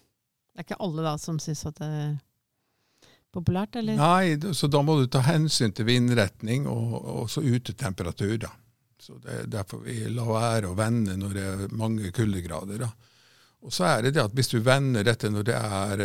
Det 0.53 0.61
er 0.61 0.67
ikke 0.67 0.83
alle 0.85 1.05
da 1.05 1.15
som 1.17 1.39
syns 1.41 1.65
at 1.65 1.79
det 1.81 1.87
er 1.89 2.11
populært, 3.33 3.79
eller? 3.81 3.97
Nei, 3.97 4.53
så 4.53 4.69
da 4.69 4.83
må 4.85 4.99
du 4.99 5.07
ta 5.09 5.23
hensyn 5.25 5.73
til 5.73 5.87
vindretning 5.89 6.67
og 6.69 6.99
også 7.23 7.41
utetemperatur. 7.41 8.37
da. 8.37 8.51
Så 9.01 9.17
Det 9.17 9.39
er 9.39 9.47
derfor 9.47 9.81
vi 9.83 10.05
lar 10.09 10.29
være 10.29 10.69
å 10.69 10.77
vende 10.77 11.17
når 11.17 11.33
det 11.33 11.43
er 11.43 11.73
mange 11.73 12.11
kuldegrader. 12.11 12.77
da. 12.85 12.91
Og 13.63 13.73
så 13.73 13.87
er 13.87 14.01
det 14.03 14.13
det 14.13 14.23
at 14.23 14.33
Hvis 14.35 14.51
du 14.51 14.59
vender 14.59 15.03
dette 15.03 15.29
når 15.29 15.43
det 15.43 15.55
er 15.55 15.97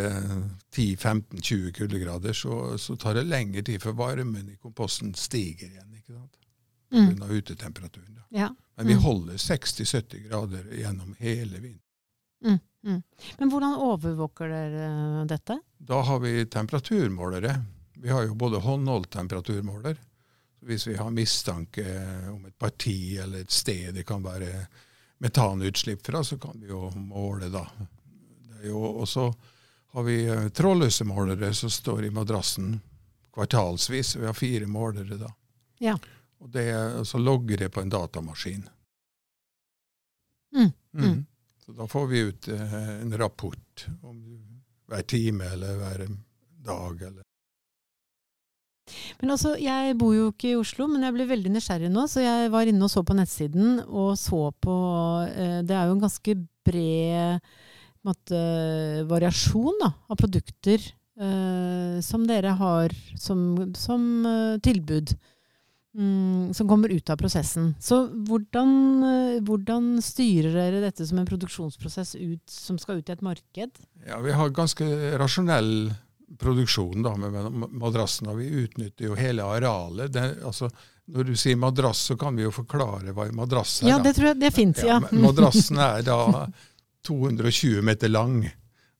10-15-20 0.75 1.67
eh, 1.67 1.71
kuldegrader, 1.73 2.33
så, 2.33 2.77
så, 2.77 2.95
tar 2.95 3.13
det 3.13 3.27
lengre 3.27 3.61
tid 3.61 3.81
før 3.81 3.91
varmen 3.91 4.49
i 4.49 4.55
komposten 4.55 5.13
stiger 5.13 5.67
igjen. 5.67 5.93
ikke 5.95 6.13
sant? 6.13 6.35
Mm. 6.91 7.15
Pga. 7.15 7.27
utetemperaturen. 7.27 8.15
Da. 8.15 8.23
Ja. 8.29 8.49
Men 8.75 8.87
vi 8.87 8.95
mm. 8.95 9.01
holder 9.03 9.37
60-70 9.37 10.27
grader 10.27 10.73
gjennom 10.73 11.15
hele 11.19 11.59
vinteren. 11.59 11.85
Mm. 12.45 12.59
Mm. 12.85 13.01
Men 13.37 13.51
hvordan 13.51 13.75
overvåker 13.75 14.51
dere 14.51 14.85
eh, 14.85 15.25
dette? 15.27 15.59
Da 15.77 16.01
har 16.01 16.19
vi 16.19 16.45
temperaturmålere. 16.45 17.55
Vi 17.99 18.09
har 18.09 18.23
jo 18.23 18.35
både 18.35 18.61
håndholdt 18.63 19.11
temperaturmåler. 19.11 19.97
Hvis 20.59 20.87
vi 20.87 20.95
har 20.95 21.11
mistanke 21.11 21.85
om 22.31 22.45
et 22.45 22.57
parti 22.59 23.17
eller 23.17 23.41
et 23.43 23.51
sted 23.51 23.93
det 23.95 24.03
kan 24.07 24.23
være 24.23 24.65
metanutslipp 25.19 26.05
fra, 26.05 26.23
så 26.23 26.37
kan 26.39 26.59
vi 26.59 26.67
jo 26.71 26.89
måle 26.95 27.49
da. 27.51 27.65
Og 28.73 29.07
så 29.07 29.29
har 29.91 30.03
vi 30.03 30.25
eh, 30.27 30.47
trådløse 30.49 31.03
målere 31.03 31.53
som 31.53 31.69
står 31.69 32.05
i 32.05 32.13
madrassen 32.15 32.79
kvartalsvis. 33.33 34.15
Vi 34.15 34.25
har 34.25 34.33
fire 34.33 34.67
målere 34.67 35.17
da. 35.17 35.33
Ja. 35.79 35.97
Og 36.39 36.49
det, 36.49 37.05
så 37.07 37.17
logger 37.17 37.57
det 37.57 37.69
på 37.69 37.81
en 37.81 37.89
datamaskin. 37.89 38.69
Mm. 40.55 40.71
Mm. 40.93 41.25
Så 41.69 41.75
da 41.77 41.85
får 41.87 42.07
vi 42.07 42.19
ut 42.19 42.47
eh, 42.47 43.01
en 43.01 43.17
rapport 43.17 43.87
hver 44.89 45.03
time 45.05 45.45
eller 45.53 45.75
hver 45.77 45.99
dag. 46.65 47.01
Eller. 47.01 47.21
Men 49.19 49.35
altså, 49.35 49.51
Jeg 49.61 49.97
bor 50.01 50.15
jo 50.15 50.31
ikke 50.31 50.49
i 50.49 50.57
Oslo, 50.57 50.87
men 50.89 51.05
jeg 51.05 51.13
ble 51.13 51.27
veldig 51.29 51.51
nysgjerrig 51.53 51.91
nå. 51.93 52.07
Så 52.09 52.23
jeg 52.25 52.49
var 52.49 52.65
inne 52.65 52.87
og 52.87 52.89
så 52.89 53.03
på 53.05 53.13
nettsiden, 53.19 53.83
og 53.85 54.17
så 54.17 54.47
på 54.65 54.77
eh, 55.29 55.59
Det 55.61 55.77
er 55.77 55.85
jo 55.85 55.97
en 55.99 56.01
ganske 56.07 56.37
bred 56.65 57.53
måte, 58.01 58.41
variasjon 59.05 59.77
da, 59.83 59.91
av 60.09 60.17
produkter 60.17 60.81
eh, 60.81 62.01
som 62.01 62.25
dere 62.25 62.57
har 62.57 62.95
som, 63.13 63.43
som 63.77 64.09
uh, 64.25 64.57
tilbud 64.65 65.13
mm, 65.97 66.53
som 66.53 66.67
kommer 66.67 66.89
ut 66.89 67.09
av 67.09 67.17
prosessen. 67.17 67.73
Så 67.79 68.01
hvordan, 68.27 68.69
eh, 69.03 69.39
hvordan, 69.45 70.01
styrer 70.03 70.53
dere 70.53 70.83
dette 70.83 71.07
som 71.07 71.19
en 71.19 71.29
produksjonsprosess 71.29 72.15
ut, 72.15 72.43
som 72.49 72.79
skal 72.81 73.01
ut 73.01 73.09
i 73.09 73.15
et 73.15 73.25
marked? 73.25 73.81
Ja, 74.07 74.19
Vi 74.19 74.31
har 74.31 74.49
ganske 74.49 74.85
rasjonell 75.17 75.93
produksjon 76.39 77.03
da, 77.03 77.15
med 77.17 77.69
madrassen, 77.73 78.29
og 78.29 78.37
vi 78.37 78.49
utnytter 78.63 79.09
jo 79.09 79.17
hele 79.17 79.43
arealet. 79.43 80.13
Det, 80.13 80.25
altså, 80.45 80.69
når 81.09 81.31
du 81.31 81.35
sier 81.35 81.57
madrass, 81.57 82.05
så 82.11 82.17
kan 82.17 82.35
vi 82.37 82.45
jo 82.45 82.53
forklare 82.53 83.13
hva 83.15 83.27
en 83.27 83.39
madrass 83.39 83.81
er. 83.81 83.89
Ja, 83.95 83.99
det 84.03 84.13
tror 84.17 84.31
jeg 84.31 84.39
det 84.41 84.51
er 84.51 84.55
fint, 84.55 84.83
ja. 84.85 84.99
ja 85.01 85.21
madrassen 85.23 85.81
er 85.81 86.05
da 86.05 86.45
220 87.07 87.81
meter 87.85 88.11
lang, 88.11 88.43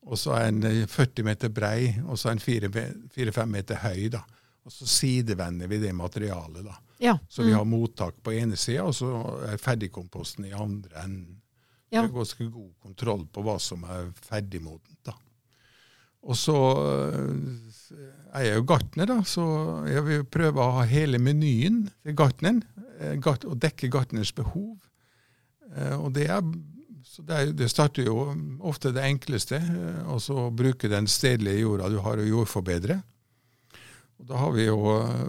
og 0.10 0.17
så 0.17 0.34
er 0.39 0.50
den 0.50 0.88
40 0.89 1.27
meter 1.27 1.53
brei, 1.53 1.93
og 2.08 2.17
så 2.17 2.31
er 2.31 2.39
den 2.39 3.05
4-5 3.13 3.46
meter 3.53 3.84
høy. 3.84 4.10
da. 4.15 4.24
Og 4.68 4.74
så 4.74 4.88
sidevender 4.89 5.70
vi 5.72 5.80
det 5.82 5.94
materialet. 5.96 6.66
da. 6.66 6.75
Ja. 7.00 7.18
Så 7.30 7.44
vi 7.44 7.54
har 7.54 7.66
mm. 7.66 7.72
mottak 7.72 8.20
på 8.24 8.34
ene 8.36 8.58
sida, 8.60 8.84
og 8.89 8.96
så 8.96 9.10
er 9.48 9.62
ferdigkomposten 9.62 10.50
i 10.50 10.54
andre 10.54 11.04
enden. 11.04 11.39
Ja. 11.89 12.04
Det 12.04 12.12
er 12.12 12.18
ganske 12.20 12.46
god 12.51 12.74
kontroll 12.84 13.25
på 13.34 13.44
hva 13.46 13.56
som 13.63 13.86
er 13.88 14.12
ferdigmodent. 14.28 15.00
da. 15.08 15.16
Og 16.28 16.36
så 16.38 16.58
eh, 16.84 18.01
er 18.36 18.50
jeg 18.50 18.60
jo 18.60 18.66
gartner, 18.68 19.08
da, 19.10 19.22
så 19.25 19.46
jeg 19.88 20.04
vil 20.06 20.28
prøve 20.28 20.62
å 20.62 20.75
ha 20.80 20.84
hele 20.89 21.22
menyen 21.24 21.86
til 22.04 22.18
gartneren. 22.20 22.62
Eh, 23.00 23.16
og 23.24 23.56
dekke 23.63 23.89
gartners 23.92 24.34
behov. 24.36 24.75
Eh, 25.72 25.96
og 25.96 26.12
det 26.18 26.28
er 26.28 26.44
så 27.10 27.24
det, 27.25 27.36
er, 27.36 27.51
det, 27.58 27.70
starter 27.72 28.06
jo 28.06 28.28
ofte 28.70 28.92
det 28.94 29.01
enkleste, 29.08 29.58
og 30.12 30.20
så 30.22 30.50
bruke 30.54 30.92
den 30.92 31.08
stedlige 31.10 31.63
jorda 31.63 31.88
du 31.89 31.98
har, 32.06 32.20
og 32.22 32.28
jordforbedre. 32.28 33.00
Og 34.20 34.28
da 34.28 34.40
har 34.42 34.52
Vi 34.52 34.66
jo, 34.66 34.78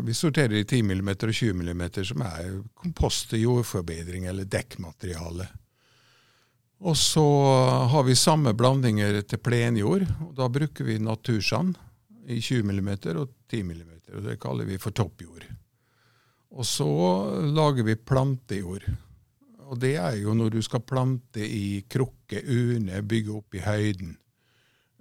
vi 0.02 0.14
sorterer 0.14 0.58
i 0.58 0.64
10 0.64 0.82
mm 0.82 1.08
og 1.08 1.32
20 1.32 1.54
mm, 1.54 1.82
som 2.04 2.22
er 2.26 2.62
kompost 2.74 3.30
til 3.30 3.44
jordforbedring 3.46 4.26
eller 4.26 4.44
dekkmateriale. 4.44 5.46
Og 6.80 6.96
så 6.96 7.24
har 7.92 8.02
vi 8.02 8.16
samme 8.16 8.54
blandinger 8.56 9.20
til 9.22 9.38
plenjord. 9.38 10.06
og 10.26 10.34
Da 10.34 10.48
bruker 10.48 10.84
vi 10.84 10.98
natursand 10.98 11.76
i 12.26 12.40
20 12.40 12.64
mm 12.64 12.90
og 13.16 13.28
10 13.48 13.62
mm. 13.62 13.82
og 14.16 14.22
Det 14.24 14.40
kaller 14.40 14.64
vi 14.64 14.78
for 14.78 14.90
toppjord. 14.90 15.44
Og 16.50 16.66
så 16.66 16.88
lager 17.46 17.86
vi 17.86 17.94
plantejord. 17.94 18.88
Og 19.70 19.78
det 19.78 19.94
er 20.02 20.16
jo 20.18 20.34
når 20.34 20.50
du 20.50 20.62
skal 20.66 20.82
plante 20.82 21.44
i 21.46 21.84
krukke, 21.86 22.42
urne, 22.42 23.04
bygge 23.06 23.36
opp 23.36 23.54
i 23.54 23.62
høyden. 23.62 24.16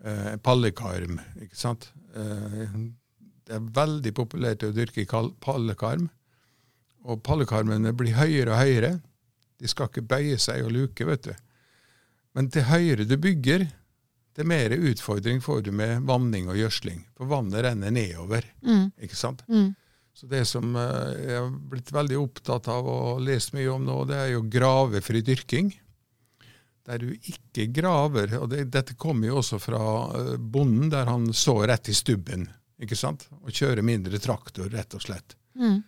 Eh, 0.06 0.36
pallekarm, 0.46 1.18
ikke 1.42 1.58
sant. 1.58 1.90
Eh, 2.14 2.76
det 3.50 3.58
er 3.58 3.70
veldig 3.74 4.12
populært 4.14 4.64
å 4.68 4.74
dyrke 4.76 5.08
pallekarm. 5.42 6.06
Og 7.10 7.24
pallekarmene 7.26 7.96
blir 7.98 8.14
høyere 8.14 8.54
og 8.54 8.62
høyere. 8.62 8.92
De 9.60 9.70
skal 9.72 9.90
ikke 9.90 10.06
bøye 10.06 10.38
seg 10.38 10.68
og 10.68 10.76
luke, 10.76 11.08
vet 11.08 11.32
du. 11.32 11.34
Men 12.38 12.52
til 12.54 12.68
høyere 12.70 13.08
du 13.10 13.16
bygger, 13.18 13.66
til 14.38 14.48
mer 14.48 14.76
utfordring 14.78 15.42
får 15.42 15.64
du 15.66 15.72
med 15.76 16.06
vanning 16.08 16.52
og 16.52 16.60
gjødsling. 16.60 17.02
For 17.18 17.32
vannet 17.32 17.66
renner 17.66 17.92
nedover. 17.92 18.46
Mm. 18.62 18.92
ikke 19.02 19.18
sant? 19.18 19.42
Mm. 19.50 19.74
Så 20.14 20.30
det 20.30 20.44
som 20.46 20.76
eh, 20.78 21.18
jeg 21.26 21.42
har 21.42 21.50
blitt 21.72 21.90
veldig 21.96 22.22
opptatt 22.22 22.70
av 22.70 22.86
og 22.92 23.24
lest 23.26 23.56
mye 23.58 23.74
om 23.74 23.84
nå, 23.88 23.98
det 24.10 24.18
er 24.20 24.32
jo 24.36 24.46
gravefri 24.52 25.24
dyrking. 25.26 25.74
Der 26.86 27.02
du 27.02 27.10
ikke 27.18 27.66
graver. 27.74 28.38
Og 28.44 28.50
det, 28.54 28.68
dette 28.70 28.94
kommer 29.00 29.32
jo 29.32 29.42
også 29.42 29.58
fra 29.64 29.82
eh, 30.22 30.34
bonden, 30.38 30.94
der 30.94 31.10
han 31.10 31.32
så 31.34 31.58
rett 31.66 31.90
i 31.90 31.98
stubben. 31.98 32.46
Ikke 32.80 32.98
sant? 32.98 33.28
Og 33.44 33.54
kjøre 33.54 33.86
mindre 33.86 34.20
traktor, 34.22 34.70
rett 34.72 34.96
og 34.96 35.04
slett. 35.04 35.36
Mm. 35.60 35.80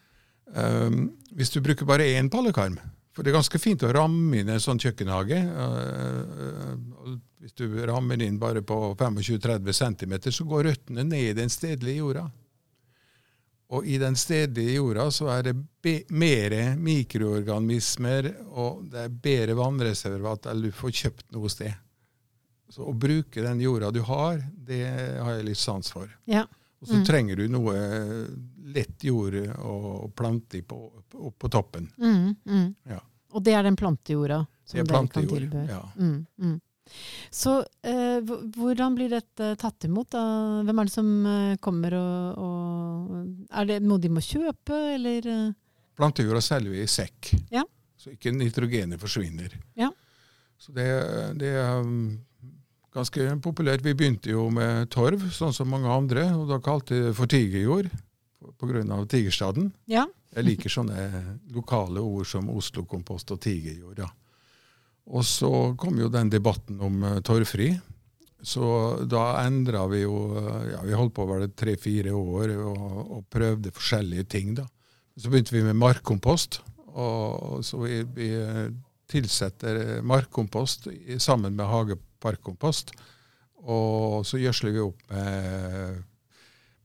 Um, 0.52 1.04
hvis 1.38 1.54
du 1.54 1.62
bruker 1.64 1.88
bare 1.88 2.10
én 2.18 2.28
pallekarm 2.28 2.74
For 3.16 3.24
det 3.24 3.32
er 3.32 3.38
ganske 3.38 3.60
fint 3.62 3.84
å 3.88 3.92
ramme 3.96 4.42
inn 4.42 4.50
en 4.52 4.60
sånn 4.60 4.80
kjøkkenhage. 4.82 5.40
Uh, 5.48 6.76
uh, 6.76 7.16
hvis 7.42 7.56
du 7.58 7.66
rammer 7.88 8.22
inn 8.22 8.38
bare 8.40 8.62
på 8.62 8.78
25-30 9.00 9.78
cm, 9.78 10.14
så 10.32 10.46
går 10.48 10.68
røttene 10.70 11.06
ned 11.08 11.32
i 11.32 11.38
den 11.38 11.52
stedlige 11.52 12.04
jorda. 12.04 12.28
Og 13.72 13.88
i 13.88 13.98
den 14.02 14.18
stedlige 14.20 14.76
jorda 14.76 15.08
så 15.16 15.30
er 15.32 15.48
det 15.48 15.56
mer 16.12 16.56
mikroorganismer, 16.76 18.28
og 18.52 18.84
det 18.92 19.06
er 19.06 19.20
bedre 19.24 19.56
vannreservat 19.60 20.50
enn 20.52 20.66
du 20.66 20.72
får 20.76 20.96
kjøpt 21.04 21.30
noe 21.36 21.52
sted. 21.52 21.72
Så 22.72 22.86
å 22.88 22.96
bruke 22.96 23.44
den 23.44 23.64
jorda 23.64 23.92
du 23.92 24.02
har, 24.08 24.44
det 24.56 24.84
har 24.88 25.38
jeg 25.38 25.48
litt 25.48 25.60
sans 25.60 25.92
for. 25.92 26.12
Ja. 26.30 26.46
Og 26.82 26.88
så 26.90 26.98
Mm. 26.98 27.06
trenger 27.06 27.36
du 27.38 27.48
noe 27.48 27.74
lett 28.74 29.04
jord 29.06 29.36
å 29.62 30.10
plante 30.18 30.64
på, 30.66 30.78
opp 31.14 31.38
på 31.40 31.50
toppen. 31.54 31.92
Mm, 32.02 32.36
mm. 32.46 32.76
Ja. 32.90 33.00
Og 33.34 33.44
det 33.46 33.54
er 33.54 33.64
den 33.64 33.76
plantejorda 33.78 34.40
som 34.66 34.78
Det 34.78 34.82
er 34.82 34.88
dere 34.90 35.08
kan 35.08 35.28
tilby? 35.28 35.68
Ja. 35.70 35.82
Mm, 36.00 36.26
mm. 36.42 36.60
Så 37.32 37.54
eh, 37.88 38.20
hvordan 38.58 38.96
blir 38.98 39.10
dette 39.14 39.52
tatt 39.62 39.86
imot? 39.88 40.10
da? 40.12 40.24
Hvem 40.66 40.80
er 40.82 40.90
det 40.90 40.92
som 40.96 41.12
eh, 41.26 41.56
kommer 41.64 41.94
og, 41.94 42.42
og 42.42 43.46
Er 43.62 43.66
det 43.70 43.78
noe 43.86 44.02
de 44.02 44.10
må 44.10 44.20
kjøpe, 44.26 44.74
eller? 44.96 45.28
eh? 45.28 45.54
Plantejorda 45.96 46.42
selger 46.42 46.72
vi 46.74 46.82
i 46.82 46.90
sekk, 46.90 47.32
Ja. 47.52 47.64
så 47.96 48.12
ikke 48.16 48.34
nitrogenet 48.34 49.00
forsvinner. 49.00 49.54
Ja. 49.78 49.92
Så 50.58 50.74
det, 50.74 50.88
det 51.38 51.54
um, 51.78 52.18
ganske 52.94 53.28
populært. 53.44 53.84
Vi 53.86 53.96
begynte 53.98 54.34
jo 54.34 54.50
med 54.54 54.90
torv, 54.94 55.24
sånn 55.34 55.54
som 55.56 55.70
mange 55.72 55.92
andre, 55.92 56.28
og 56.36 56.50
da 56.52 56.60
kalte 56.64 56.96
vi 56.96 57.04
det 57.08 57.18
for 57.18 57.32
tigerjord 57.32 57.92
pga. 58.60 59.06
tigerstaden. 59.06 59.72
Ja. 59.86 60.08
Jeg 60.36 60.48
liker 60.48 60.72
sånne 60.72 61.38
lokale 61.52 62.02
ord 62.02 62.28
som 62.28 62.50
Oslo-kompost 62.50 63.32
og 63.32 63.42
tigerjord. 63.44 64.00
Ja. 64.00 64.10
Og 65.12 65.26
så 65.26 65.76
kom 65.78 66.00
jo 66.00 66.10
den 66.10 66.30
debatten 66.30 66.80
om 66.82 67.04
uh, 67.04 67.20
torvfri. 67.20 67.74
Så 68.42 68.66
da 69.06 69.44
endra 69.44 69.86
vi 69.92 70.02
jo 70.02 70.16
uh, 70.34 70.64
ja, 70.72 70.80
Vi 70.88 70.98
holdt 70.98 71.14
på 71.14 71.26
å 71.26 71.30
være 71.30 71.52
tre-fire 71.54 72.14
år 72.16 72.56
og, 72.58 72.86
og 73.18 73.26
prøvde 73.30 73.74
forskjellige 73.76 74.30
ting. 74.30 74.56
da. 74.56 74.66
Så 75.18 75.30
begynte 75.30 75.56
vi 75.56 75.66
med 75.66 75.78
markkompost. 75.78 76.62
Og 76.92 77.62
så 77.66 77.82
vi, 77.84 78.02
vi 78.16 78.32
uh, 78.40 78.70
tilsetter 79.12 80.00
markkompost 80.08 80.88
sammen 81.20 81.58
med 81.58 81.68
hageparkkompost. 82.22 82.92
Og 83.62 84.26
så 84.26 84.40
gjødsler 84.42 84.72
vi 84.74 84.80
opp 84.82 85.02
med, 85.12 86.04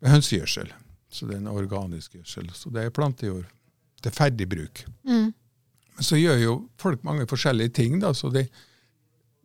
med 0.02 0.10
hønsegjødsel. 0.10 0.72
Så 1.08 1.26
det 1.26 1.36
er 1.36 1.40
en 1.44 1.48
organisk 1.52 2.14
gjødsel. 2.18 2.50
Så 2.54 2.70
det 2.74 2.84
er 2.84 2.90
plantejord 2.90 3.46
til 4.02 4.12
ferdig 4.12 4.48
bruk. 4.48 4.82
Mm. 5.08 5.30
Men 5.96 6.04
så 6.04 6.18
gjør 6.20 6.36
jo 6.42 6.56
folk 6.78 7.04
mange 7.04 7.26
forskjellige 7.26 7.72
ting, 7.78 8.00
da, 8.02 8.10
så 8.12 8.28
de 8.28 8.42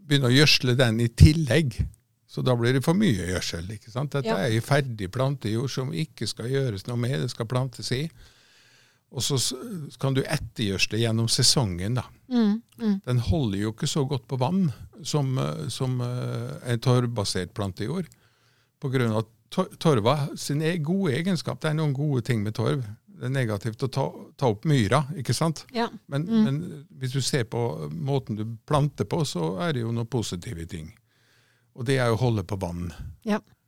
begynner 0.04 0.28
å 0.28 0.36
gjødsle 0.36 0.76
den 0.76 1.00
i 1.00 1.08
tillegg. 1.08 1.78
Så 2.28 2.44
da 2.44 2.56
blir 2.56 2.74
det 2.76 2.84
for 2.84 2.94
mye 2.96 3.28
gjødsel. 3.30 3.70
ikke 3.72 3.92
sant? 3.92 4.12
Dette 4.12 4.28
Ja. 4.28 4.38
er 4.38 4.52
jo 4.52 4.62
ferdig 4.64 5.10
plantejord 5.12 5.70
som 5.72 5.94
ikke 5.94 6.28
skal 6.28 6.50
gjøres 6.52 6.88
noe 6.88 6.98
med, 7.00 7.22
det 7.22 7.32
skal 7.32 7.46
plantes 7.48 7.92
i. 7.92 8.10
Og 9.12 9.22
så 9.26 9.36
kan 10.00 10.14
du 10.16 10.22
ettergjødsle 10.24 11.00
gjennom 11.02 11.28
sesongen. 11.28 11.96
da. 12.00 12.06
Mm. 12.32 12.62
Mm. 12.80 13.02
Den 13.06 13.18
holder 13.20 13.58
jo 13.60 13.72
ikke 13.74 13.88
så 13.92 14.06
godt 14.08 14.24
på 14.28 14.38
vann 14.40 14.70
som, 15.04 15.38
eh, 15.38 15.68
som 15.68 16.00
eh, 16.02 16.54
en 16.72 16.80
torvbasert 16.80 17.54
plantejord. 17.54 18.08
På 18.80 18.90
grunn 18.90 19.12
av 19.12 19.18
at 19.26 19.28
tor- 19.52 19.76
torva 19.78 20.30
sin 20.38 20.62
e- 20.62 20.78
gode 20.78 21.12
egenskap. 21.18 21.60
Det 21.60 21.70
er 21.70 21.74
noen 21.76 21.94
gode 21.94 22.22
ting 22.24 22.42
med 22.44 22.56
torv. 22.56 22.86
Det 23.22 23.26
er 23.28 23.30
negativt 23.36 23.84
å 23.84 23.92
ta, 23.92 24.06
ta 24.38 24.48
opp 24.48 24.64
myra, 24.66 25.04
ikke 25.20 25.34
sant? 25.36 25.66
Ja. 25.76 25.90
Men, 26.08 26.24
Mm. 26.26 26.44
men 26.44 26.86
hvis 26.98 27.12
du 27.12 27.22
ser 27.22 27.44
på 27.44 27.92
måten 27.92 28.36
du 28.38 28.46
planter 28.66 29.04
på, 29.06 29.20
så 29.26 29.60
er 29.62 29.74
det 29.74 29.82
jo 29.84 29.92
noen 29.92 30.08
positive 30.10 30.66
ting. 30.66 30.94
Og 31.76 31.86
det 31.86 32.00
er 32.00 32.08
jo 32.08 32.16
å 32.16 32.20
holde 32.24 32.44
på 32.44 32.58
vann. 32.60 32.94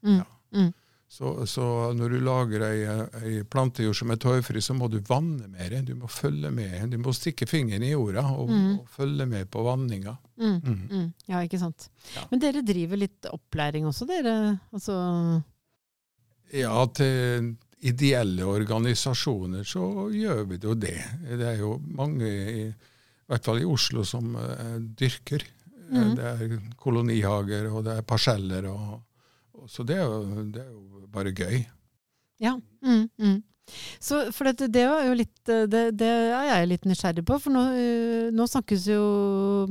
Mm. 0.04 0.24
Ja. 0.56 0.72
Mm. 1.14 1.46
Så, 1.46 1.46
så 1.46 1.66
når 1.94 2.10
du 2.10 2.20
lager 2.26 2.64
ei, 2.66 2.78
ei 3.22 3.44
plantejord 3.46 3.94
som 4.00 4.10
er 4.10 4.18
tørrfri, 4.18 4.62
så 4.66 4.74
må 4.74 4.88
du 4.90 4.96
vanne 5.06 5.46
mer. 5.48 5.76
Du 5.86 5.94
må 6.00 6.08
følge 6.10 6.50
med. 6.52 6.90
Du 6.90 6.98
må 6.98 7.14
stikke 7.14 7.46
fingeren 7.46 7.84
i 7.86 7.92
jorda 7.92 8.24
og, 8.34 8.50
Mm. 8.50 8.80
og 8.80 8.88
følge 8.90 9.26
med 9.30 9.46
på 9.54 9.62
vanninga. 9.64 10.16
Mm. 10.42 10.56
Mm. 10.64 10.80
Mm. 10.90 11.14
Ja, 11.30 11.44
ikke 11.46 11.60
sant. 11.62 11.90
Ja. 12.16 12.24
Men 12.32 12.40
dere 12.42 12.64
driver 12.66 12.98
litt 12.98 13.26
opplæring 13.30 13.86
også, 13.86 14.08
dere? 14.10 14.60
Altså 14.74 15.44
Ja, 16.54 16.86
til 16.94 17.54
ideelle 17.84 18.46
organisasjoner 18.46 19.64
så 19.68 19.86
gjør 20.14 20.44
vi 20.50 20.58
det 20.58 20.68
jo 20.70 20.76
det. 20.76 20.98
Det 21.30 21.48
er 21.54 21.58
jo 21.62 21.76
mange, 21.98 22.26
i, 22.26 22.68
i 22.70 23.30
hvert 23.30 23.46
fall 23.46 23.62
i 23.62 23.66
Oslo, 23.70 24.04
som 24.08 24.36
uh, 24.36 24.78
dyrker. 24.98 25.44
Mhm. 25.94 26.14
Det 26.18 26.26
er 26.26 26.60
kolonihager, 26.80 27.68
og 27.70 27.84
det 27.86 27.98
er 28.00 28.06
parseller. 28.08 28.66
Og, 28.72 29.02
så 29.70 29.86
det 29.88 29.98
er, 30.00 30.06
jo, 30.06 30.44
det 30.54 30.62
er 30.64 30.70
jo 30.70 31.08
bare 31.14 31.34
gøy. 31.36 31.64
Ja. 32.44 32.58
Mm, 32.84 33.08
mm. 33.20 33.42
Så, 34.04 34.20
for 34.36 34.50
det, 34.50 34.68
det 34.76 34.84
litt 35.16 35.50
eh, 35.52 35.64
det, 35.72 35.84
det 35.96 36.10
er 36.10 36.48
jeg 36.50 36.70
litt 36.74 36.88
nysgjerrig 36.88 37.24
på. 37.28 37.38
For 37.42 37.56
nå, 37.56 37.64
eh, 37.80 38.32
nå 38.36 38.48
snakkes 38.50 38.88
jo 38.92 39.04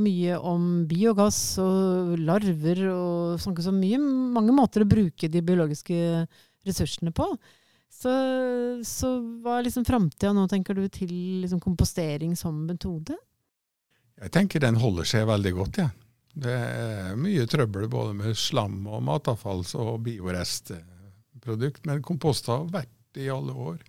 mye 0.01 0.39
om 0.39 0.87
biogass 0.89 1.41
og 1.63 2.15
larver, 2.21 2.87
og 2.93 3.43
snakkes 3.43 3.69
om 3.71 3.81
mye, 3.83 4.01
mange 4.39 4.55
måter 4.57 4.85
å 4.85 4.89
bruke 4.89 5.29
de 5.29 5.45
biologiske 5.45 6.25
ressursene 6.67 7.13
på. 7.15 7.29
Så, 7.93 8.13
så 8.89 9.11
hva 9.45 9.59
er 9.59 9.67
liksom 9.69 9.85
framtida 9.87 10.33
nå, 10.35 10.47
tenker 10.51 10.79
du, 10.79 10.87
til 10.91 11.13
liksom 11.43 11.61
kompostering 11.63 12.33
som 12.39 12.65
metode? 12.67 13.19
Jeg 14.23 14.33
tenker 14.33 14.63
den 14.63 14.79
holder 14.81 15.09
seg 15.09 15.29
veldig 15.29 15.53
godt, 15.59 15.83
jeg. 15.83 15.93
Ja. 15.93 16.02
Det 16.33 16.53
er 16.57 17.17
mye 17.21 17.45
trøbbel 17.51 17.89
både 17.93 18.15
med 18.17 18.37
slam 18.41 18.87
og 18.89 19.03
matavfalls- 19.05 19.75
og 19.77 19.99
biorestprodukt, 20.07 21.85
men 21.87 22.03
kompost 22.03 22.47
har 22.49 22.65
vært 22.73 23.21
i 23.21 23.27
alle 23.29 23.53
år. 23.53 23.83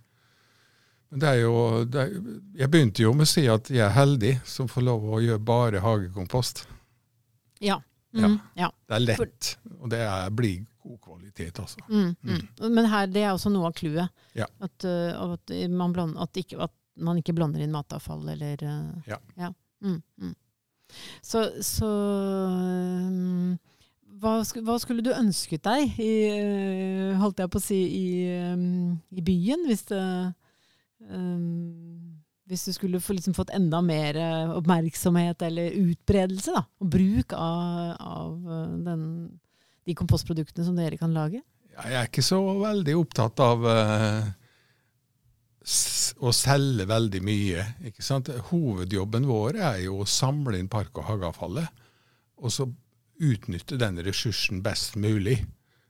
Men 1.08 1.20
det 1.22 1.28
er 1.30 1.40
jo, 1.44 1.54
det 1.88 2.00
er, 2.02 2.12
jeg 2.58 2.70
begynte 2.72 3.02
jo 3.04 3.12
med 3.16 3.24
å 3.24 3.30
si 3.30 3.46
at 3.48 3.70
jeg 3.72 3.84
er 3.86 3.94
heldig 3.96 4.34
som 4.48 4.68
får 4.68 4.84
lov 4.84 5.04
å 5.16 5.22
gjøre 5.24 5.40
bare 5.46 5.80
hagekompost. 5.84 6.66
Ja. 7.64 7.80
Ja. 8.14 8.28
Mm, 8.28 8.36
ja. 8.54 8.68
Det 8.86 8.94
er 8.94 9.02
lett, 9.02 9.48
og 9.80 9.88
det 9.90 9.98
er, 10.04 10.28
blir 10.30 10.60
god 10.84 10.98
kvalitet, 11.02 11.56
altså. 11.58 11.80
Mm, 11.88 12.12
mm. 12.22 12.42
Men 12.76 12.86
her, 12.92 13.08
det 13.10 13.24
er 13.24 13.32
også 13.34 13.50
noe 13.50 13.66
av 13.72 13.74
clouet. 13.74 14.12
Ja. 14.38 14.46
At, 14.62 14.84
uh, 14.86 15.32
at, 15.34 15.50
man 15.72 15.96
at, 16.22 16.38
ikke- 16.38 16.60
at 16.62 16.74
man 17.02 17.18
ikke 17.18 17.34
blander 17.34 17.64
inn 17.64 17.72
matavfall 17.74 18.28
eller 18.36 18.60
uh, 18.62 18.92
Ja. 19.08 19.50
Mm, 19.82 19.98
mm. 20.20 20.34
Så, 21.24 21.44
så 21.64 21.90
um, 22.50 23.54
hva, 24.22 24.38
hva 24.66 24.78
skulle 24.82 25.04
du 25.04 25.12
ønsket 25.14 25.64
deg, 25.66 25.96
i, 26.00 26.12
uh, 26.38 27.14
holdt 27.22 27.44
jeg 27.44 27.52
på 27.52 27.62
å 27.62 27.64
si, 27.64 27.80
i, 28.00 28.08
um, 28.52 28.94
i 29.14 29.24
byen, 29.24 29.66
hvis 29.68 29.86
det 29.92 30.02
um, 31.10 32.14
hvis 32.44 32.66
du 32.68 32.74
skulle 32.76 33.00
få, 33.00 33.16
liksom, 33.16 33.34
fått 33.36 33.52
enda 33.56 33.80
mer 33.84 34.18
uh, 34.20 34.52
oppmerksomhet 34.58 35.42
eller 35.46 35.76
utbredelse 35.80 36.52
da, 36.52 36.64
og 36.80 36.90
bruk 36.92 37.32
av, 37.36 37.94
av 37.96 38.34
uh, 38.44 38.74
den, 38.84 39.04
de 39.88 39.96
kompostproduktene 39.96 40.66
som 40.66 40.76
dere 40.76 41.00
kan 41.00 41.14
lage? 41.16 41.40
Jeg 41.74 41.96
er 41.98 42.08
ikke 42.08 42.24
så 42.24 42.38
veldig 42.60 42.96
opptatt 43.00 43.40
av 43.42 43.64
uh, 43.64 44.28
å 45.64 46.32
selge 46.36 46.84
veldig 46.88 47.20
mye. 47.24 47.64
ikke 47.88 48.04
sant? 48.04 48.28
Hovedjobben 48.50 49.26
vår 49.28 49.56
er 49.56 49.78
jo 49.86 50.02
å 50.02 50.08
samle 50.08 50.58
inn 50.60 50.68
park- 50.68 50.98
og 51.00 51.08
hageavfallet, 51.08 51.84
og 52.44 52.52
så 52.52 52.68
utnytte 53.24 53.78
den 53.80 54.00
ressursen 54.04 54.60
best 54.64 54.98
mulig. 55.00 55.38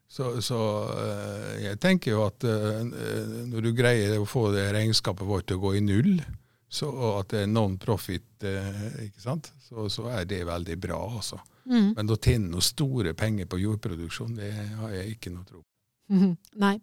Så, 0.07 0.37
så 0.45 0.59
uh, 0.87 1.55
jeg 1.59 1.81
tenker 1.83 2.15
jo 2.15 2.23
at 2.29 2.45
uh, 2.47 2.85
når 2.85 3.65
du 3.65 3.73
greier 3.75 4.15
å 4.21 4.29
få 4.29 4.51
det 4.55 4.69
regnskapet 4.77 5.27
vårt 5.27 5.49
til 5.51 5.59
å 5.59 5.65
gå 5.65 5.75
i 5.81 5.83
null, 5.83 6.21
så, 6.71 6.91
og 6.91 7.21
at 7.23 7.35
det 7.35 7.43
er 7.45 7.51
non-profit, 7.51 8.45
ikke 9.05 9.23
sant, 9.23 9.53
så, 9.63 9.87
så, 9.93 10.09
er 10.11 10.25
det 10.27 10.41
veldig 10.47 10.75
bra. 10.83 10.99
altså. 11.07 11.39
Mm. 11.71 11.93
Men 11.95 12.11
å 12.11 12.17
tjene 12.19 12.51
noen 12.51 12.65
store 12.67 13.13
penger 13.15 13.47
på 13.51 13.61
jordproduksjon, 13.63 14.35
det 14.41 14.51
har 14.81 14.97
jeg 14.97 15.15
ikke 15.15 15.31
noe 15.35 15.47
tro 15.47 15.61
på. 15.63 15.69
Mm. 16.15 16.35
Nei. 16.65 16.75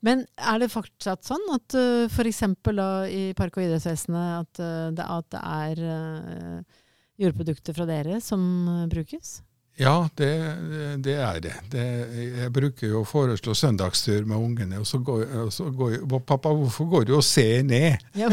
Men 0.00 0.24
er 0.36 0.60
det 0.62 0.72
fortsatt 0.72 1.26
sånn 1.26 1.42
at 1.54 1.76
uh, 1.76 2.06
f.eks. 2.08 2.42
i 2.42 3.22
Park- 3.36 3.58
og 3.58 3.66
idrettsvesenet 3.66 4.30
at, 4.40 4.62
uh, 4.62 4.88
det, 4.96 5.08
at 5.18 5.28
det 5.34 5.42
er 5.42 5.82
uh, 5.84 6.86
jordprodukter 7.20 7.76
fra 7.76 7.88
dere 7.88 8.20
som 8.24 8.40
brukes? 8.92 9.40
Ja, 9.76 10.08
det, 10.14 10.28
det 11.04 11.14
er 11.20 11.40
det. 11.40 11.54
det. 11.70 11.84
Jeg 12.40 12.52
bruker 12.56 12.88
jo 12.88 13.02
å 13.02 13.08
foreslå 13.08 13.52
søndagstur 13.52 14.24
med 14.24 14.40
ungene. 14.40 14.78
Og 14.80 14.88
så 14.88 15.02
går, 15.04 15.26
og 15.42 15.50
så 15.52 15.68
går 15.68 15.98
'Pappa, 16.24 16.48
hvorfor 16.48 16.88
går 16.94 17.04
du 17.04 17.12
og 17.18 17.24
ser 17.24 17.60
ned?' 17.62 18.00
Ja. 18.16 18.30